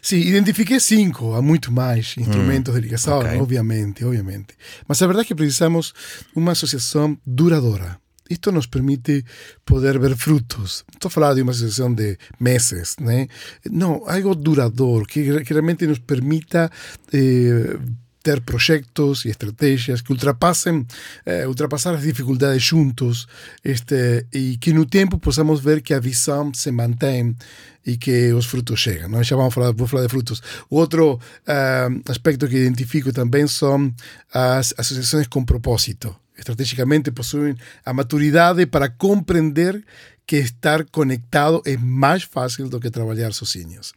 Sim, 0.00 0.16
identifiquei 0.16 0.80
cinco, 0.80 1.34
há 1.34 1.42
muito 1.42 1.70
mais 1.70 2.14
instrumentos 2.18 2.72
hum, 2.72 2.76
de 2.76 2.82
ligação, 2.82 3.20
okay. 3.20 3.38
obviamente, 3.38 4.04
obviamente. 4.04 4.54
Mas 4.86 5.00
a 5.02 5.06
verdade 5.06 5.26
é 5.26 5.28
que 5.28 5.34
precisamos 5.34 5.94
uma 6.34 6.52
associação 6.52 7.16
duradoura. 7.24 8.00
Isto 8.28 8.50
nos 8.50 8.66
permite 8.66 9.24
poder 9.64 9.98
ver 9.98 10.16
frutos. 10.16 10.84
Estou 10.92 11.08
a 11.08 11.10
falar 11.10 11.34
de 11.34 11.42
uma 11.42 11.52
associação 11.52 11.92
de 11.92 12.16
meses, 12.40 12.96
né? 12.98 13.28
Não, 13.70 14.02
algo 14.06 14.34
duradouro, 14.34 15.04
que, 15.04 15.44
que 15.44 15.52
realmente 15.52 15.86
nos 15.86 15.98
permita 15.98 16.70
eh, 17.12 17.76
ter 18.22 18.42
proyectos 18.42 19.26
y 19.26 19.30
estrategias 19.30 20.02
que 20.02 20.12
ultrapasen 20.12 20.86
eh, 21.26 21.46
ultrapassar 21.46 21.94
as 21.94 22.02
dificuldades 22.02 22.62
juntos 22.62 23.28
este, 23.62 24.26
e 24.32 24.58
que 24.58 24.72
no 24.72 24.86
tempo 24.86 25.18
possamos 25.18 25.62
ver 25.62 25.82
que 25.82 25.94
a 25.94 26.00
visão 26.00 26.54
se 26.54 26.70
mantém 26.72 27.36
e 27.84 27.96
que 27.96 28.32
os 28.32 28.46
frutos 28.46 28.80
chegam. 28.80 29.08
Nós 29.08 29.26
já 29.26 29.36
vamos 29.36 29.52
falar, 29.52 29.72
vou 29.72 29.86
falar 29.86 30.04
de 30.04 30.08
frutos. 30.08 30.42
Outro 30.70 31.14
uh, 31.14 32.02
aspecto 32.10 32.48
que 32.48 32.56
identifico 32.56 33.12
também 33.12 33.46
são 33.48 33.92
as 34.32 34.72
associações 34.78 35.26
com 35.26 35.44
propósito. 35.44 36.14
Estrategicamente 36.38 37.10
possuem 37.10 37.56
a 37.84 37.92
maturidade 37.92 38.66
para 38.66 38.88
compreender 38.88 39.84
que 40.26 40.36
estar 40.36 40.84
conectado 40.84 41.60
é 41.66 41.76
mais 41.76 42.22
fácil 42.22 42.68
do 42.68 42.80
que 42.80 42.90
trabalhar 42.90 43.32
sozinhos. 43.32 43.92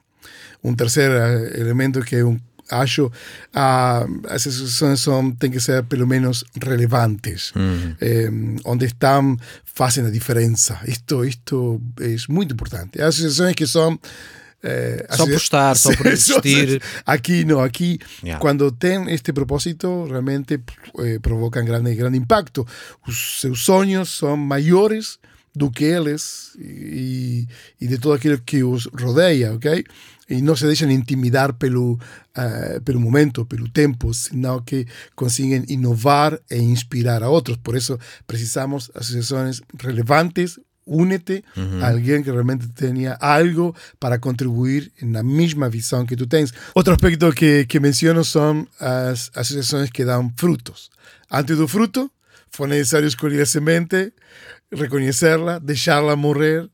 Um 0.63 0.75
terceiro 0.75 1.13
eh, 1.13 1.59
elemento 1.59 2.01
que 2.01 2.15
é 2.15 2.25
um 2.25 2.39
acho 2.69 3.06
uh, 3.06 4.28
as 4.28 4.47
associações 4.47 5.01
são, 5.01 5.32
têm 5.32 5.51
que 5.51 5.60
ser 5.60 5.84
pelo 5.84 6.08
menos 6.08 6.43
relevantes, 6.62 7.54
uhum. 7.56 7.95
eh, 8.01 8.30
onde 8.65 8.86
estão 8.86 9.38
fazem 9.63 10.06
a 10.06 10.10
diferença. 10.10 10.80
Isto, 10.88 11.23
isto 11.25 11.82
é 11.99 12.15
muito 12.30 12.54
importante. 12.54 13.01
As 13.01 13.15
associações 13.15 13.56
que 13.56 13.67
são 13.67 13.99
eh, 14.63 15.06
só 15.12 15.25
por 15.25 15.36
estar, 15.36 15.78
só 15.78 15.95
por 15.95 16.08
existir. 16.12 16.82
Aqui 17.06 17.45
não, 17.45 17.62
aqui 17.62 17.99
yeah. 18.23 18.41
quando 18.41 18.71
tem 18.71 19.13
este 19.13 19.32
propósito 19.32 20.06
realmente 20.06 20.60
eh, 20.99 21.19
provocam 21.19 21.63
grande, 21.63 21.93
grande 21.93 22.17
impacto. 22.17 22.65
Os 23.08 23.41
seus 23.41 23.63
sonhos 23.63 24.17
são 24.17 24.36
maiores 24.36 25.19
do 25.56 25.69
que 25.69 25.86
eles 25.86 26.56
e, 26.60 27.47
e 27.80 27.88
de 27.88 27.97
todo 27.97 28.13
aquilo 28.13 28.39
que 28.39 28.63
os 28.63 28.88
rodeia, 28.88 29.54
ok? 29.54 29.86
E 30.29 30.41
não 30.41 30.55
se 30.55 30.65
deixam 30.65 30.89
intimidar 30.89 31.53
pelo, 31.53 31.93
uh, 31.93 32.81
pelo 32.83 32.99
momento, 32.99 33.45
pelo 33.45 33.69
tempo, 33.69 34.13
senão 34.13 34.61
que 34.61 34.88
conseguem 35.15 35.63
inovar 35.67 36.39
e 36.49 36.57
inspirar 36.57 37.23
a 37.23 37.29
outros. 37.29 37.57
Por 37.57 37.75
isso, 37.75 37.99
precisamos 38.25 38.89
associações 38.95 39.61
relevantes, 39.79 40.59
únete 40.85 41.43
uhum. 41.57 41.83
a 41.83 41.89
alguém 41.89 42.21
que 42.21 42.29
realmente 42.29 42.67
tenha 42.69 43.17
algo 43.19 43.75
para 43.99 44.19
contribuir 44.19 44.91
na 45.01 45.23
mesma 45.23 45.69
visão 45.69 46.05
que 46.05 46.15
tu 46.15 46.27
tens. 46.27 46.53
Outro 46.75 46.93
aspecto 46.93 47.31
que, 47.33 47.65
que 47.65 47.79
menciono 47.79 48.23
são 48.23 48.67
as 48.79 49.31
associações 49.35 49.89
que 49.89 50.05
dão 50.05 50.31
frutos. 50.38 50.89
Antes 51.31 51.57
do 51.57 51.67
fruto, 51.67 52.11
foi 52.51 52.67
necessário 52.67 53.07
escolher 53.07 53.41
a 53.41 53.45
semente, 53.45 54.13
reconhecerla, 54.71 55.59
deixá-la 55.59 56.15
morrer, 56.15 56.69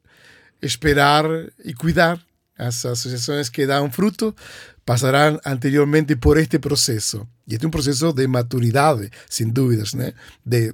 esperar 0.61 1.25
e 1.63 1.73
cuidar. 1.73 2.19
As 2.61 2.85
associações 2.85 3.49
que 3.49 3.65
dão 3.65 3.91
fruto 3.91 4.35
passarão 4.85 5.39
anteriormente 5.43 6.15
por 6.15 6.37
este 6.37 6.59
processo. 6.59 7.27
E 7.47 7.53
este 7.55 7.65
é 7.65 7.67
um 7.67 7.71
processo 7.71 8.13
de 8.13 8.27
maturidade, 8.27 9.09
sem 9.27 9.49
dúvidas, 9.49 9.95
né? 9.95 10.13
de, 10.45 10.73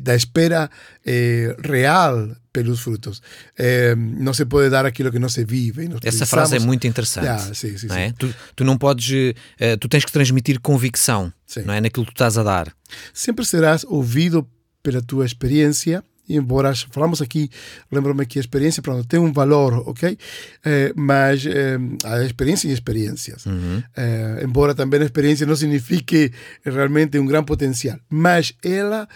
da 0.00 0.14
espera 0.14 0.70
eh, 1.06 1.56
real 1.64 2.36
pelos 2.52 2.80
frutos. 2.80 3.22
Eh, 3.58 3.94
não 3.96 4.34
se 4.34 4.44
pode 4.44 4.68
dar 4.68 4.84
aquilo 4.84 5.10
que 5.10 5.18
não 5.18 5.30
se 5.30 5.42
vive. 5.44 5.88
Essa 6.04 6.26
frase 6.26 6.56
é 6.56 6.58
muito 6.58 6.86
interessante. 6.86 7.28
Ah, 7.28 7.54
sim, 7.54 7.78
sim, 7.78 7.88
é? 7.90 8.12
Tu, 8.12 8.34
tu, 8.54 8.62
não 8.62 8.76
podes, 8.76 9.10
uh, 9.10 9.76
tu 9.80 9.88
tens 9.88 10.04
que 10.04 10.12
transmitir 10.12 10.60
convicção 10.60 11.32
não 11.64 11.72
é? 11.72 11.80
naquilo 11.80 12.04
que 12.04 12.12
tu 12.12 12.16
estás 12.16 12.36
a 12.36 12.42
dar. 12.42 12.74
Sempre 13.14 13.46
serás 13.46 13.84
ouvido 13.84 14.46
pela 14.82 15.00
tua 15.00 15.24
experiência 15.24 16.04
embora 16.28 16.72
falamos 16.90 17.20
aqui, 17.20 17.50
lembro-me 17.90 18.24
que 18.26 18.38
a 18.38 18.40
experiência 18.40 18.82
pronto, 18.82 19.06
tem 19.06 19.18
um 19.18 19.32
valor, 19.32 19.88
ok? 19.88 20.16
Eh, 20.64 20.92
mas 20.94 21.44
eh, 21.46 21.78
a 22.04 22.22
experiência 22.22 22.68
e 22.68 22.72
experiências. 22.72 23.46
Uhum. 23.46 23.82
Eh, 23.96 24.42
embora 24.44 24.74
também 24.74 25.00
a 25.00 25.04
experiência 25.04 25.46
não 25.46 25.56
signifique 25.56 26.32
realmente 26.64 27.18
um 27.18 27.26
grande 27.26 27.46
potencial. 27.46 27.98
Mas 28.08 28.54
ela, 28.62 29.08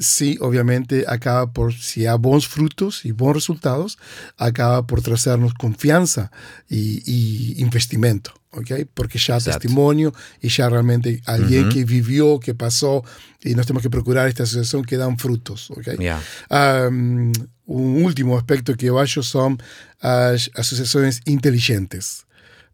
sim, 0.00 0.36
obviamente, 0.40 1.04
acaba 1.06 1.46
por, 1.46 1.72
se 1.72 2.06
há 2.06 2.16
bons 2.16 2.44
frutos 2.44 3.04
e 3.04 3.12
bons 3.12 3.34
resultados, 3.34 3.96
acaba 4.38 4.82
por 4.82 5.00
trazer-nos 5.00 5.52
confiança 5.54 6.30
e, 6.70 7.02
e 7.56 7.62
investimento 7.62 8.41
ok? 8.52 8.86
Porque 8.94 9.18
já 9.18 9.36
há 9.36 9.40
testemunho 9.40 10.12
e 10.42 10.48
já 10.48 10.68
realmente 10.68 11.20
alguém 11.26 11.64
uhum. 11.64 11.68
que 11.70 11.84
viveu, 11.84 12.38
que 12.38 12.52
passou, 12.54 13.04
e 13.44 13.54
nós 13.54 13.66
temos 13.66 13.82
que 13.82 13.88
procurar 13.88 14.28
esta 14.28 14.42
associação 14.42 14.82
que 14.82 14.96
dão 14.96 15.16
frutos, 15.16 15.70
ok? 15.70 15.96
Yeah. 15.98 16.22
Um, 16.90 17.32
um 17.66 18.04
último 18.04 18.36
aspecto 18.36 18.76
que 18.76 18.86
eu 18.86 18.98
acho 18.98 19.22
são 19.22 19.56
as 20.00 20.50
associações 20.54 21.20
inteligentes. 21.26 22.24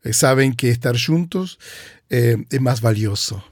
Eh, 0.05 0.13
sabem 0.13 0.53
que 0.53 0.67
estar 0.67 0.95
juntos 0.95 1.59
é, 2.11 2.37
é 2.51 2.59
mais 2.59 2.81
valioso, 2.81 3.43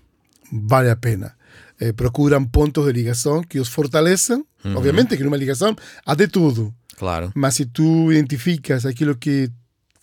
vale 0.52 0.90
a 0.90 0.96
pena. 0.96 1.34
É, 1.78 1.92
procuram 1.92 2.42
pontos 2.44 2.86
de 2.86 2.92
ligação 2.92 3.42
que 3.42 3.60
os 3.60 3.68
fortaleçam. 3.68 4.46
Uhum. 4.64 4.76
Obviamente 4.76 5.14
que 5.14 5.22
numa 5.22 5.36
ligação 5.36 5.76
há 6.06 6.14
de 6.14 6.26
tudo. 6.26 6.74
Claro. 6.96 7.30
Mas 7.34 7.54
se 7.54 7.66
tu 7.66 8.10
identificas 8.10 8.86
aquilo 8.86 9.14
que 9.14 9.50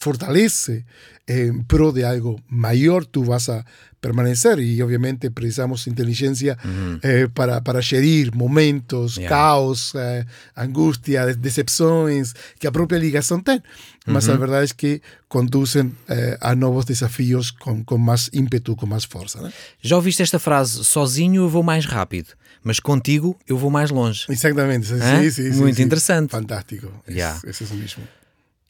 fortalece 0.03 0.85
en 1.25 1.63
pro 1.63 1.93
de 1.93 2.05
algo 2.05 2.35
mayor, 2.49 3.05
tú 3.05 3.23
vas 3.23 3.47
a 3.47 3.65
permanecer 4.01 4.59
y 4.59 4.81
obviamente 4.81 5.31
precisamos 5.31 5.87
inteligencia 5.87 6.57
mm. 6.61 6.95
eh, 7.01 7.27
para, 7.33 7.63
para 7.63 7.81
gerir 7.81 8.35
momentos, 8.35 9.15
yeah. 9.15 9.29
caos, 9.29 9.93
eh, 9.95 10.25
angustia, 10.55 11.25
decepções 11.37 12.33
que 12.59 12.67
a 12.67 12.71
própria 12.71 12.99
ligação 12.99 13.41
tem. 13.41 13.63
Mas 14.05 14.27
a 14.27 14.35
verdade 14.35 14.69
é 14.69 14.75
que 14.75 15.01
conduzem 15.29 15.95
eh, 16.09 16.37
a 16.41 16.53
novos 16.53 16.83
desafios 16.83 17.51
com, 17.51 17.81
com 17.85 17.97
mais 17.97 18.29
ímpeto, 18.33 18.75
com 18.75 18.85
mais 18.85 19.05
força. 19.05 19.41
Né? 19.41 19.53
Já 19.81 19.95
ouviste 19.95 20.21
esta 20.21 20.39
frase? 20.39 20.83
Sozinho 20.83 21.43
eu 21.43 21.49
vou 21.49 21.63
mais 21.63 21.85
rápido, 21.85 22.33
mas 22.61 22.81
contigo 22.81 23.39
eu 23.47 23.57
vou 23.57 23.71
mais 23.71 23.89
longe. 23.89 24.25
Exatamente. 24.27 24.87
Sim, 24.87 25.31
sim, 25.31 25.49
Muito 25.51 25.81
interessante. 25.81 26.31
Fantástico. 26.31 26.91
Yeah. 27.07 27.39
Esse, 27.45 27.63
é 27.63 27.67
o 27.67 27.75
mesmo. 27.75 28.03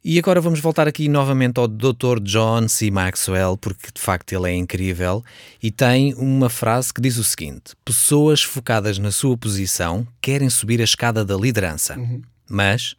E 0.06 0.20
agora 0.20 0.42
vamos 0.42 0.60
voltar 0.60 0.86
aqui 0.86 1.08
novamente 1.08 1.58
ao 1.60 1.66
Dr. 1.66 2.20
John 2.22 2.68
C. 2.68 2.92
Maxwell, 2.92 3.56
porque 3.56 3.88
de 3.94 4.02
facto 4.02 4.34
ele 4.34 4.50
é 4.50 4.54
incrível 4.54 5.24
e 5.62 5.72
tem 5.72 6.14
uma 6.16 6.50
frase 6.50 6.94
que 6.94 7.00
diz 7.00 7.18
o 7.18 7.24
seguinte: 7.24 7.74
Pessoas 7.86 8.44
focadas 8.44 9.00
na 9.00 9.14
sua 9.14 9.38
posição 9.38 10.06
querem 10.20 10.50
subir 10.50 10.82
a 10.82 10.84
escada 10.84 11.24
da 11.24 11.38
liderança. 11.38 11.98
Uhum. 11.98 12.22
Mas 12.50 12.98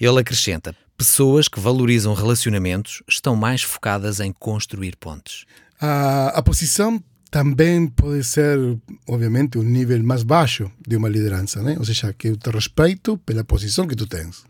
ele 0.00 0.18
acrescenta: 0.20 0.74
pessoas 0.96 1.48
que 1.48 1.60
valorizam 1.60 2.14
relacionamentos 2.14 3.02
estão 3.06 3.36
mais 3.36 3.62
focadas 3.62 4.18
em 4.18 4.32
construir 4.32 4.96
pontes. 4.96 5.44
A, 5.78 6.28
a 6.28 6.42
posição 6.42 6.98
também 7.30 7.88
pode 7.88 8.24
ser, 8.24 8.58
obviamente, 9.06 9.58
um 9.58 9.62
nível 9.62 10.02
mais 10.02 10.22
baixo 10.22 10.72
de 10.86 10.96
uma 10.96 11.10
liderança, 11.10 11.62
né? 11.62 11.76
ou 11.78 11.84
seja, 11.84 12.10
que 12.14 12.28
eu 12.28 12.38
te 12.38 12.48
respeito 12.48 13.18
pela 13.18 13.44
posição 13.44 13.86
que 13.86 13.94
tu 13.94 14.06
tens 14.06 14.48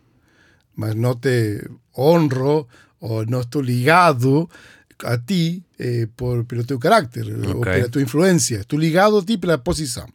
mas 0.78 0.94
no 0.94 1.16
te 1.16 1.60
honro 1.96 2.66
o 3.00 3.24
no 3.24 3.40
estoy 3.40 3.64
ligado 3.64 4.48
a 5.04 5.18
ti 5.18 5.62
eh, 5.78 6.08
por, 6.16 6.44
pelo 6.44 6.64
teu 6.64 6.78
carácter 6.78 7.26
okay. 7.26 7.52
ou 7.52 7.60
pela 7.60 7.88
tua 7.88 8.02
influência. 8.02 8.60
Estou 8.60 8.78
ligado 8.78 9.18
a 9.18 9.24
ti 9.24 9.36
pela 9.38 9.58
posição. 9.58 10.08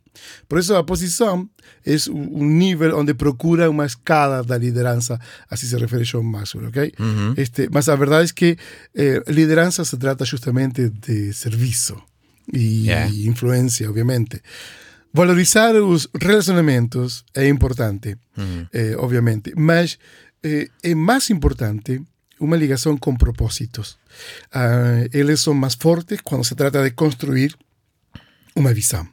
Por 0.47 0.60
isso, 0.60 0.76
a 0.76 0.84
posição 0.84 1.49
é 1.86 1.95
um 2.12 2.45
nível 2.45 2.97
onde 2.97 3.13
procura 3.13 3.69
uma 3.69 3.86
escada 3.86 4.43
da 4.43 4.58
liderança, 4.58 5.19
assim 5.49 5.67
se 5.67 5.78
refere 5.78 6.04
John 6.04 6.23
Maxwell, 6.23 6.67
ok? 6.67 6.93
Uhum. 6.99 7.34
Este, 7.36 7.67
mas 7.71 7.89
a 7.89 7.95
verdade 7.95 8.30
é 8.30 8.34
que 8.34 8.58
eh, 8.95 9.23
liderança 9.28 9.84
se 9.84 9.97
trata 9.97 10.23
justamente 10.26 10.89
de 10.89 11.34
serviço 11.34 12.02
e 12.52 12.88
yeah. 12.88 13.10
influência, 13.10 13.89
obviamente. 13.89 14.41
Valorizar 15.13 15.76
os 15.76 16.10
relacionamentos 16.19 17.23
é 17.36 17.47
importante, 17.47 18.17
uhum. 18.38 18.67
eh, 18.73 18.95
obviamente, 18.97 19.54
mas 19.56 19.97
eh, 20.44 20.70
é 20.84 20.96
mais 20.96 21.30
importante 21.30 22.02
uma 22.40 22.58
ligação 22.58 22.98
com 22.98 23.16
propósitos. 23.16 23.98
Uh, 24.54 25.08
eles 25.14 25.40
são 25.40 25.54
mais 25.54 25.76
fortes 25.76 26.20
quando 26.22 26.44
se 26.44 26.56
trata 26.56 26.84
de 26.84 26.92
construir 26.92 27.56
uma 28.56 28.74
visão. 28.74 29.08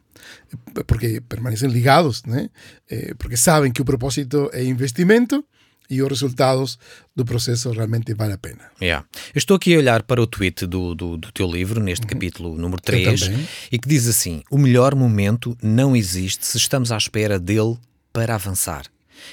Porque 0.86 1.20
permanecem 1.20 1.70
ligados, 1.70 2.24
né? 2.24 2.50
Eh, 2.90 3.14
porque 3.16 3.36
sabem 3.36 3.72
que 3.72 3.80
o 3.80 3.84
propósito 3.84 4.50
é 4.52 4.62
investimento 4.64 5.44
e 5.88 6.02
os 6.02 6.08
resultados 6.08 6.78
do 7.16 7.24
processo 7.24 7.70
realmente 7.72 8.14
vale 8.14 8.34
a 8.34 8.38
pena. 8.38 8.70
Yeah. 8.80 9.06
Eu 9.34 9.38
estou 9.38 9.56
aqui 9.56 9.74
a 9.74 9.78
olhar 9.78 10.02
para 10.04 10.22
o 10.22 10.26
tweet 10.26 10.66
do, 10.66 10.94
do, 10.94 11.16
do 11.16 11.32
teu 11.32 11.50
livro, 11.50 11.80
neste 11.80 12.04
uhum. 12.04 12.10
capítulo 12.10 12.56
número 12.56 12.80
3, 12.80 13.30
e 13.72 13.78
que 13.78 13.88
diz 13.88 14.06
assim: 14.06 14.42
O 14.50 14.58
melhor 14.58 14.94
momento 14.94 15.56
não 15.62 15.96
existe 15.96 16.46
se 16.46 16.56
estamos 16.56 16.92
à 16.92 16.96
espera 16.96 17.38
dele 17.38 17.76
para 18.12 18.34
avançar. 18.34 18.84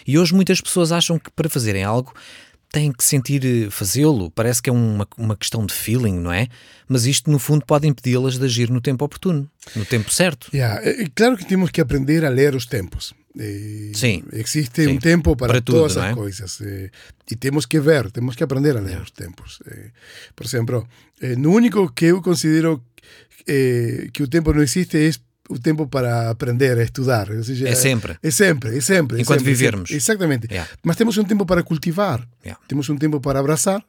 E 0.06 0.18
hoje 0.18 0.34
muitas 0.34 0.62
pessoas 0.62 0.92
acham 0.92 1.20
que 1.20 1.30
para 1.32 1.50
fazerem 1.50 1.84
algo 1.84 2.14
têm 2.72 2.92
que 2.92 3.04
sentir 3.04 3.44
eh, 3.46 3.70
fazê-lo. 3.70 4.30
Parece 4.32 4.62
que 4.62 4.70
é 4.70 4.74
uma, 4.74 5.08
uma 5.18 5.36
questão 5.36 5.66
de 5.66 5.74
feeling, 5.74 6.20
não 6.20 6.32
é? 6.32 6.48
Mas 6.88 7.06
isto, 7.06 7.30
no 7.32 7.40
fundo, 7.40 7.66
pode 7.66 7.88
impedi-las 7.88 8.38
de 8.38 8.46
agir 8.46 8.70
no 8.70 8.82
tempo 8.82 9.06
oportuno, 9.06 9.50
no 9.76 9.86
tempo 9.86 10.12
certo. 10.12 10.50
Yeah. 10.54 10.82
Claro 11.16 11.38
que 11.38 11.46
temos 11.46 11.72
que 11.72 11.82
aprender 11.82 12.26
a 12.26 12.30
ler 12.30 12.56
os 12.56 12.66
tempos. 12.66 13.14
Eh, 13.40 13.92
sim. 13.94 14.24
Existe 14.34 14.84
sim. 14.84 14.92
um 14.92 14.98
tempo 14.98 15.36
para, 15.36 15.54
para 15.54 15.62
todas 15.62 15.94
tudo, 15.94 16.04
as 16.04 16.12
é? 16.12 16.14
coisas. 16.14 16.62
E 17.30 17.36
temos 17.36 17.66
que 17.66 17.80
ver, 17.80 18.12
temos 18.12 18.36
que 18.36 18.44
aprender 18.44 18.76
a 18.78 18.82
ler 18.82 19.02
os 19.02 19.12
tempos. 19.12 19.60
Por 20.36 20.46
exemplo, 20.46 20.88
no 21.38 21.52
único 21.52 21.92
que 21.92 22.06
eu 22.06 22.22
considero 22.22 22.84
que 24.14 24.24
o 24.24 24.28
tempo 24.28 24.54
não 24.54 24.62
existe 24.62 24.98
é 24.98 25.12
o 25.50 25.60
tempo 25.60 25.88
para 25.88 26.30
aprender, 26.30 26.78
a 26.78 26.84
estudar. 26.84 27.28
Seja, 27.44 27.68
é 27.68 27.76
sempre. 27.76 28.18
É 28.22 28.32
sempre, 28.32 28.78
é 28.78 28.82
sempre. 28.82 29.22
Enquanto 29.22 29.38
é 29.38 29.40
sempre, 29.40 29.54
vivermos. 29.54 29.92
Exatamente. 29.92 30.48
Yeah. 30.50 30.70
Mas 30.84 30.96
temos 30.96 31.18
um 31.18 31.24
tempo 31.24 31.46
para 31.46 31.64
cultivar, 31.64 32.28
yeah. 32.44 32.62
temos 32.68 32.90
um 32.90 32.98
tempo 32.98 33.20
para 33.20 33.40
abraçar. 33.40 33.84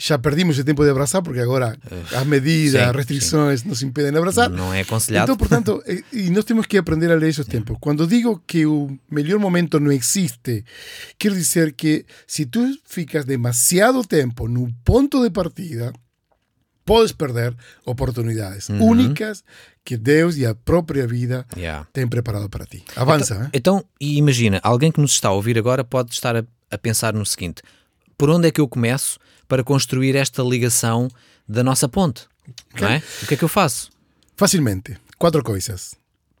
Já 0.00 0.16
perdimos 0.16 0.56
o 0.56 0.62
tempo 0.62 0.84
de 0.84 0.90
abraçar 0.90 1.20
porque 1.22 1.40
agora 1.40 1.76
as 2.14 2.24
medidas, 2.24 2.80
as 2.80 2.94
restrições 2.94 3.60
sim. 3.62 3.68
nos 3.68 3.82
impedem 3.82 4.12
de 4.12 4.18
abraçar. 4.18 4.48
Não 4.48 4.72
é 4.72 4.82
aconselhado. 4.82 5.24
Então, 5.24 5.36
portanto, 5.36 5.82
e 6.12 6.30
nós 6.30 6.44
temos 6.44 6.66
que 6.66 6.78
aprender 6.78 7.10
a 7.10 7.16
ler 7.16 7.30
esses 7.30 7.44
tempos. 7.46 7.76
Quando 7.80 8.06
digo 8.06 8.40
que 8.46 8.64
o 8.64 8.96
melhor 9.10 9.40
momento 9.40 9.80
não 9.80 9.90
existe, 9.90 10.64
quero 11.18 11.34
dizer 11.34 11.72
que 11.72 12.06
se 12.28 12.46
tu 12.46 12.78
ficas 12.86 13.24
demasiado 13.24 14.04
tempo 14.04 14.46
no 14.46 14.72
ponto 14.84 15.20
de 15.20 15.30
partida, 15.30 15.92
podes 16.88 17.12
perder 17.12 17.54
oportunidades 17.84 18.68
Uhum. 18.68 18.82
únicas 18.82 19.44
que 19.84 19.96
Deus 19.96 20.36
e 20.36 20.46
a 20.46 20.54
própria 20.54 21.06
vida 21.06 21.46
Yeah. 21.56 21.86
têm 21.92 22.06
preparado 22.08 22.48
para 22.48 22.64
ti. 22.66 22.82
Avança. 22.96 23.34
Então, 23.34 23.44
hein? 23.44 23.50
então, 23.54 23.84
e 24.00 24.16
imagina, 24.18 24.60
alguém 24.62 24.90
que 24.92 25.00
nos 25.00 25.12
está 25.12 25.28
a 25.28 25.32
ouvir 25.32 25.58
agora 25.58 25.84
pode 25.84 26.12
estar 26.12 26.34
a, 26.36 26.44
a 26.70 26.78
pensar 26.78 27.12
no 27.14 27.24
seguinte: 27.24 27.62
por 28.16 28.28
onde 28.30 28.48
é 28.48 28.50
que 28.50 28.60
eu 28.60 28.68
começo 28.68 29.18
para 29.46 29.62
construir 29.64 30.16
esta 30.16 30.42
ligação 30.42 31.08
da 31.48 31.62
nossa 31.62 31.88
ponte? 31.88 32.26
Não 32.80 32.88
é? 32.88 33.02
O 33.22 33.26
que 33.26 33.34
é 33.34 33.36
que 33.36 33.44
eu 33.44 33.48
faço? 33.48 33.90
Facilmente. 34.36 34.96
Quatro 35.18 35.42
coisas 35.42 35.94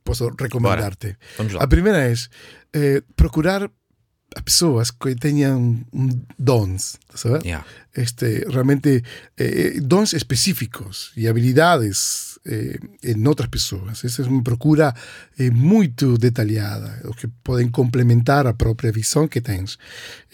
posso 0.04 0.30
recomendar-te. 0.40 1.16
A 1.60 1.66
primeira 1.66 1.98
é 2.10 2.14
eh, 2.72 3.02
procurar 3.14 3.70
pessoas 4.42 4.90
que 4.90 5.14
tenham 5.14 5.80
dons, 6.38 6.98
sabe? 7.14 7.48
Yeah. 7.48 7.64
Este, 7.94 8.46
realmente 8.48 9.02
eh, 9.36 9.80
dons 9.82 10.12
específicos 10.12 11.12
e 11.16 11.26
habilidades 11.26 12.38
eh, 12.46 12.78
em 13.02 13.26
outras 13.26 13.48
pessoas. 13.48 14.04
Essa 14.04 14.22
é 14.22 14.26
uma 14.26 14.42
procura 14.42 14.94
eh, 15.38 15.50
muito 15.50 16.16
detalhada, 16.16 17.00
o 17.04 17.14
que 17.14 17.26
podem 17.42 17.68
complementar 17.68 18.46
a 18.46 18.54
própria 18.54 18.92
visão 18.92 19.26
que 19.26 19.40
tens 19.40 19.78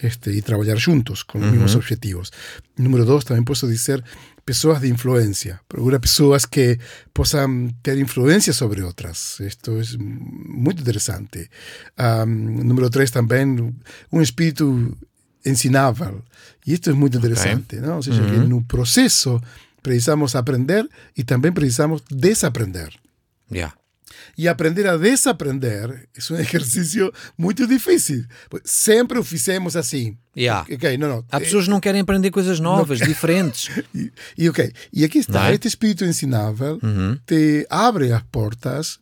este, 0.01 0.29
e 0.29 0.41
trabalhar 0.41 0.75
juntos 0.75 1.23
com 1.23 1.39
os 1.39 1.45
mesmos 1.45 1.75
objetivos. 1.75 2.31
Número 2.77 3.05
dois, 3.05 3.23
também 3.23 3.43
posso 3.43 3.67
dizer 3.67 4.03
pessoas 4.45 4.79
de 4.79 4.87
influência. 4.89 5.59
Procura 5.67 5.99
pessoas 5.99 6.45
que 6.45 6.77
possam 7.13 7.69
ter 7.81 7.97
influência 7.97 8.53
sobre 8.53 8.81
outras. 8.83 9.39
Isto 9.39 9.71
é 9.71 9.97
muito 9.97 10.81
interessante. 10.81 11.49
Um, 11.97 12.63
número 12.63 12.89
três, 12.89 13.09
também, 13.09 13.73
um 14.11 14.21
espírito 14.21 14.95
ensinável. 15.45 16.23
E 16.65 16.73
isto 16.73 16.89
é 16.89 16.93
muito 16.93 17.17
interessante. 17.17 17.77
Não? 17.77 17.97
Ou 17.97 18.03
seja, 18.03 18.23
que 18.23 18.37
no 18.37 18.63
processo 18.63 19.41
precisamos 19.81 20.35
aprender 20.35 20.87
e 21.17 21.23
também 21.23 21.51
precisamos 21.51 22.01
desaprender. 22.09 22.93
Yeah. 23.51 23.75
E 24.37 24.47
aprender 24.47 24.87
a 24.87 24.97
desaprender 24.97 26.07
é 26.13 26.33
um 26.33 26.37
exercício 26.39 27.11
muito 27.37 27.65
difícil. 27.67 28.25
Sempre 28.63 29.17
o 29.19 29.23
fizemos 29.23 29.75
assim. 29.75 30.17
Yeah. 30.37 30.65
Okay, 30.69 30.97
não, 30.97 31.07
não. 31.07 31.25
Há 31.31 31.39
pessoas 31.39 31.65
que 31.65 31.69
não 31.69 31.79
querem 31.79 32.01
aprender 32.01 32.29
coisas 32.31 32.59
novas, 32.59 32.99
diferentes. 32.99 33.69
E, 33.95 34.11
e 34.37 34.49
ok, 34.49 34.71
e 34.91 35.05
aqui 35.05 35.19
está, 35.19 35.39
Não 35.39 35.45
é? 35.47 35.53
este 35.53 35.67
espírito 35.69 36.03
ensinável 36.03 36.79
te 37.25 37.65
abre 37.69 38.11
as 38.11 38.21
portas, 38.23 38.99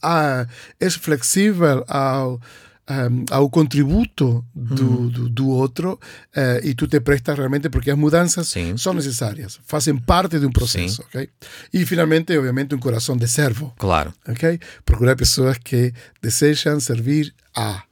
a, 0.00 0.46
é 0.78 0.90
flexível 0.90 1.84
ao, 1.88 2.40
um, 2.88 3.24
ao 3.30 3.50
contributo 3.50 4.44
do, 4.54 5.10
do, 5.10 5.28
do 5.28 5.48
outro 5.48 5.98
eh, 6.34 6.60
e 6.64 6.74
tu 6.74 6.86
te 6.86 7.00
prestas 7.00 7.36
realmente 7.36 7.68
porque 7.68 7.90
as 7.90 7.98
mudanças 7.98 8.48
Sim. 8.48 8.76
são 8.76 8.94
necessárias, 8.94 9.58
fazem 9.66 9.96
parte 9.98 10.38
de 10.38 10.46
um 10.46 10.52
processo, 10.52 11.02
ok? 11.02 11.28
E 11.72 11.84
finalmente, 11.84 12.36
obviamente, 12.36 12.74
um 12.74 12.78
coração 12.78 13.16
de 13.16 13.26
servo, 13.26 13.74
Claro. 13.76 14.14
ok? 14.28 14.58
Procurar 14.84 15.16
pessoas 15.16 15.58
que 15.58 15.92
desejam 16.22 16.78
servir 16.80 17.34
a, 17.56 17.82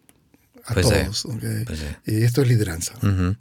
a 0.67 0.73
Pois 0.75 0.91
é. 0.91 1.05
todos, 1.05 1.25
ok? 1.27 1.49
Pois 1.67 1.83
é. 1.83 1.97
E 2.07 2.25
isto 2.25 2.41
é 2.41 2.45
liderança. 2.45 2.93
Uhum. 3.03 3.35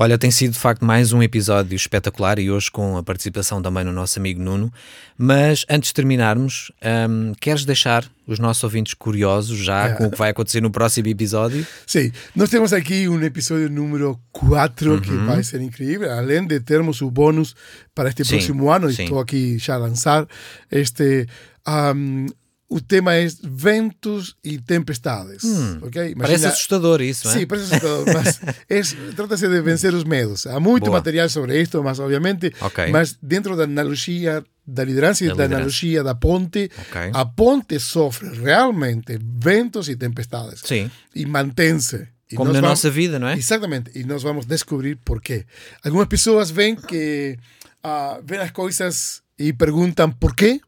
Olha, 0.00 0.16
tem 0.16 0.30
sido 0.30 0.52
de 0.52 0.58
facto 0.58 0.84
mais 0.84 1.12
um 1.12 1.20
episódio 1.22 1.74
espetacular 1.74 2.38
e 2.38 2.48
hoje 2.50 2.70
com 2.70 2.96
a 2.96 3.02
participação 3.02 3.60
também 3.60 3.82
no 3.82 3.90
nosso 3.92 4.18
amigo 4.20 4.40
Nuno. 4.40 4.72
Mas 5.16 5.64
antes 5.68 5.88
de 5.88 5.94
terminarmos, 5.94 6.70
hum, 7.10 7.32
queres 7.40 7.64
deixar 7.64 8.08
os 8.24 8.38
nossos 8.38 8.62
ouvintes 8.62 8.94
curiosos 8.94 9.58
já 9.58 9.94
com 9.94 10.06
o 10.06 10.10
que 10.10 10.16
vai 10.18 10.30
acontecer 10.30 10.60
no 10.60 10.70
próximo 10.70 11.08
episódio? 11.08 11.66
Sim, 11.84 12.12
nós 12.36 12.48
temos 12.48 12.72
aqui 12.72 13.08
um 13.08 13.20
episódio 13.22 13.68
número 13.68 14.20
4 14.30 15.00
que 15.00 15.10
Uhum. 15.10 15.26
vai 15.26 15.42
ser 15.42 15.60
incrível, 15.60 16.12
além 16.12 16.46
de 16.46 16.60
termos 16.60 17.00
o 17.02 17.10
bônus 17.10 17.56
para 17.92 18.08
este 18.10 18.24
Sim, 18.24 18.36
próximo 18.36 18.70
ano, 18.70 18.92
sim. 18.92 19.02
estou 19.02 19.18
aqui 19.18 19.58
já 19.58 19.74
a 19.74 19.78
lançar, 19.78 20.28
este, 20.70 21.26
um, 21.66 22.26
o 22.70 22.80
tema 22.80 23.14
é 23.14 23.26
ventos 23.42 24.36
e 24.44 24.58
tempestades? 24.58 25.42
Hum, 25.44 25.80
Parece 26.18 26.46
assustador 26.46 27.00
isso, 27.00 27.26
não 27.26 27.34
é? 27.34 27.38
Sim, 27.38 27.46
parece 27.46 27.74
assustador, 27.74 28.04
mas 28.14 28.40
es- 28.68 28.96
trata-se 29.16 29.48
de 29.48 29.60
vencer 29.62 29.94
os 29.94 30.04
medos. 30.04 30.46
Há 30.46 30.60
muito 30.60 30.84
Boa. 30.86 30.98
material 30.98 31.28
sobre 31.28 31.60
isto, 31.60 31.82
mas 31.82 31.98
obviamente, 31.98 32.52
Ok. 32.60 32.88
mas 32.90 33.16
dentro 33.22 33.56
da 33.56 33.64
analogia 33.64 34.44
da 34.66 34.84
liderança 34.84 35.24
e 35.24 35.28
Da 35.28 35.34
da, 35.34 35.42
liderança. 35.44 35.56
analogia 35.62 36.02
da 36.04 36.14
ponte, 36.14 36.70
Ok. 36.88 37.10
a 37.14 37.24
ponte 37.24 37.80
sofre 37.80 38.28
realmente 38.38 39.18
ventos 39.22 39.88
e 39.88 39.96
tempestades 39.96 40.60
Sim, 40.64 40.90
e 41.14 41.24
mantém-se. 41.24 42.06
E 42.30 42.36
como 42.36 42.52
na 42.52 42.60
vamos- 42.60 42.68
nossa 42.70 42.90
vida, 42.90 43.18
não 43.18 43.28
é? 43.28 43.38
Exatamente, 43.38 43.90
e 43.94 44.04
nós 44.04 44.22
vamos 44.22 44.44
descobrir 44.44 44.96
por 44.96 45.22
quê. 45.22 45.46
Algumas 45.82 46.06
pessoas 46.08 46.50
veem 46.50 46.76
que 46.76 47.38
ah, 47.82 48.20
veem 48.22 48.42
as 48.42 48.50
coisas 48.50 49.22
e 49.38 49.54
perguntam 49.54 50.10
por 50.10 50.34
quê. 50.36 50.60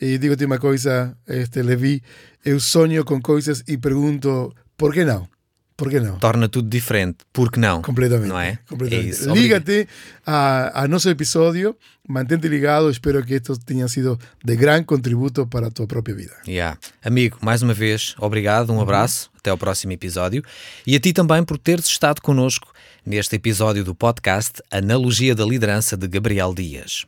E 0.00 0.16
digo-te 0.18 0.44
uma 0.46 0.58
coisa, 0.58 1.14
este, 1.28 1.62
Levi, 1.62 2.02
eu 2.44 2.58
sonho 2.58 3.04
com 3.04 3.20
coisas 3.20 3.62
e 3.68 3.76
pergunto 3.76 4.54
por 4.76 4.94
que 4.94 5.04
não? 5.04 5.28
Por 5.76 5.88
que 5.88 5.98
não? 5.98 6.18
Torna 6.18 6.46
tudo 6.46 6.68
diferente. 6.68 7.18
Por 7.32 7.50
que 7.50 7.58
não? 7.58 7.80
Completamente. 7.80 8.28
Não 8.28 8.38
é? 8.38 8.58
completamente. 8.68 9.28
É. 9.28 9.32
Lígate 9.32 9.88
a, 10.26 10.82
a 10.82 10.88
nosso 10.88 11.08
episódio, 11.08 11.74
mantente 12.06 12.46
ligado, 12.48 12.90
espero 12.90 13.24
que 13.24 13.32
esto 13.32 13.58
tenha 13.58 13.88
sido 13.88 14.18
de 14.44 14.56
gran 14.56 14.84
contributo 14.84 15.46
para 15.46 15.68
a 15.68 15.70
tua 15.70 15.86
própria 15.86 16.14
vida. 16.14 16.36
Yeah. 16.46 16.78
Amigo, 17.02 17.38
mais 17.40 17.62
uma 17.62 17.72
vez, 17.72 18.14
obrigado, 18.18 18.70
um 18.70 18.80
abraço, 18.80 19.30
até 19.38 19.48
ao 19.48 19.56
próximo 19.56 19.92
episódio. 19.92 20.42
E 20.86 20.94
a 20.94 21.00
ti 21.00 21.14
também 21.14 21.42
por 21.42 21.56
teres 21.56 21.86
estado 21.86 22.20
connosco 22.20 22.72
neste 23.04 23.36
episódio 23.36 23.82
do 23.82 23.94
podcast 23.94 24.62
Analogia 24.70 25.34
da 25.34 25.46
Liderança 25.46 25.96
de 25.96 26.06
Gabriel 26.08 26.54
Dias. 26.54 27.06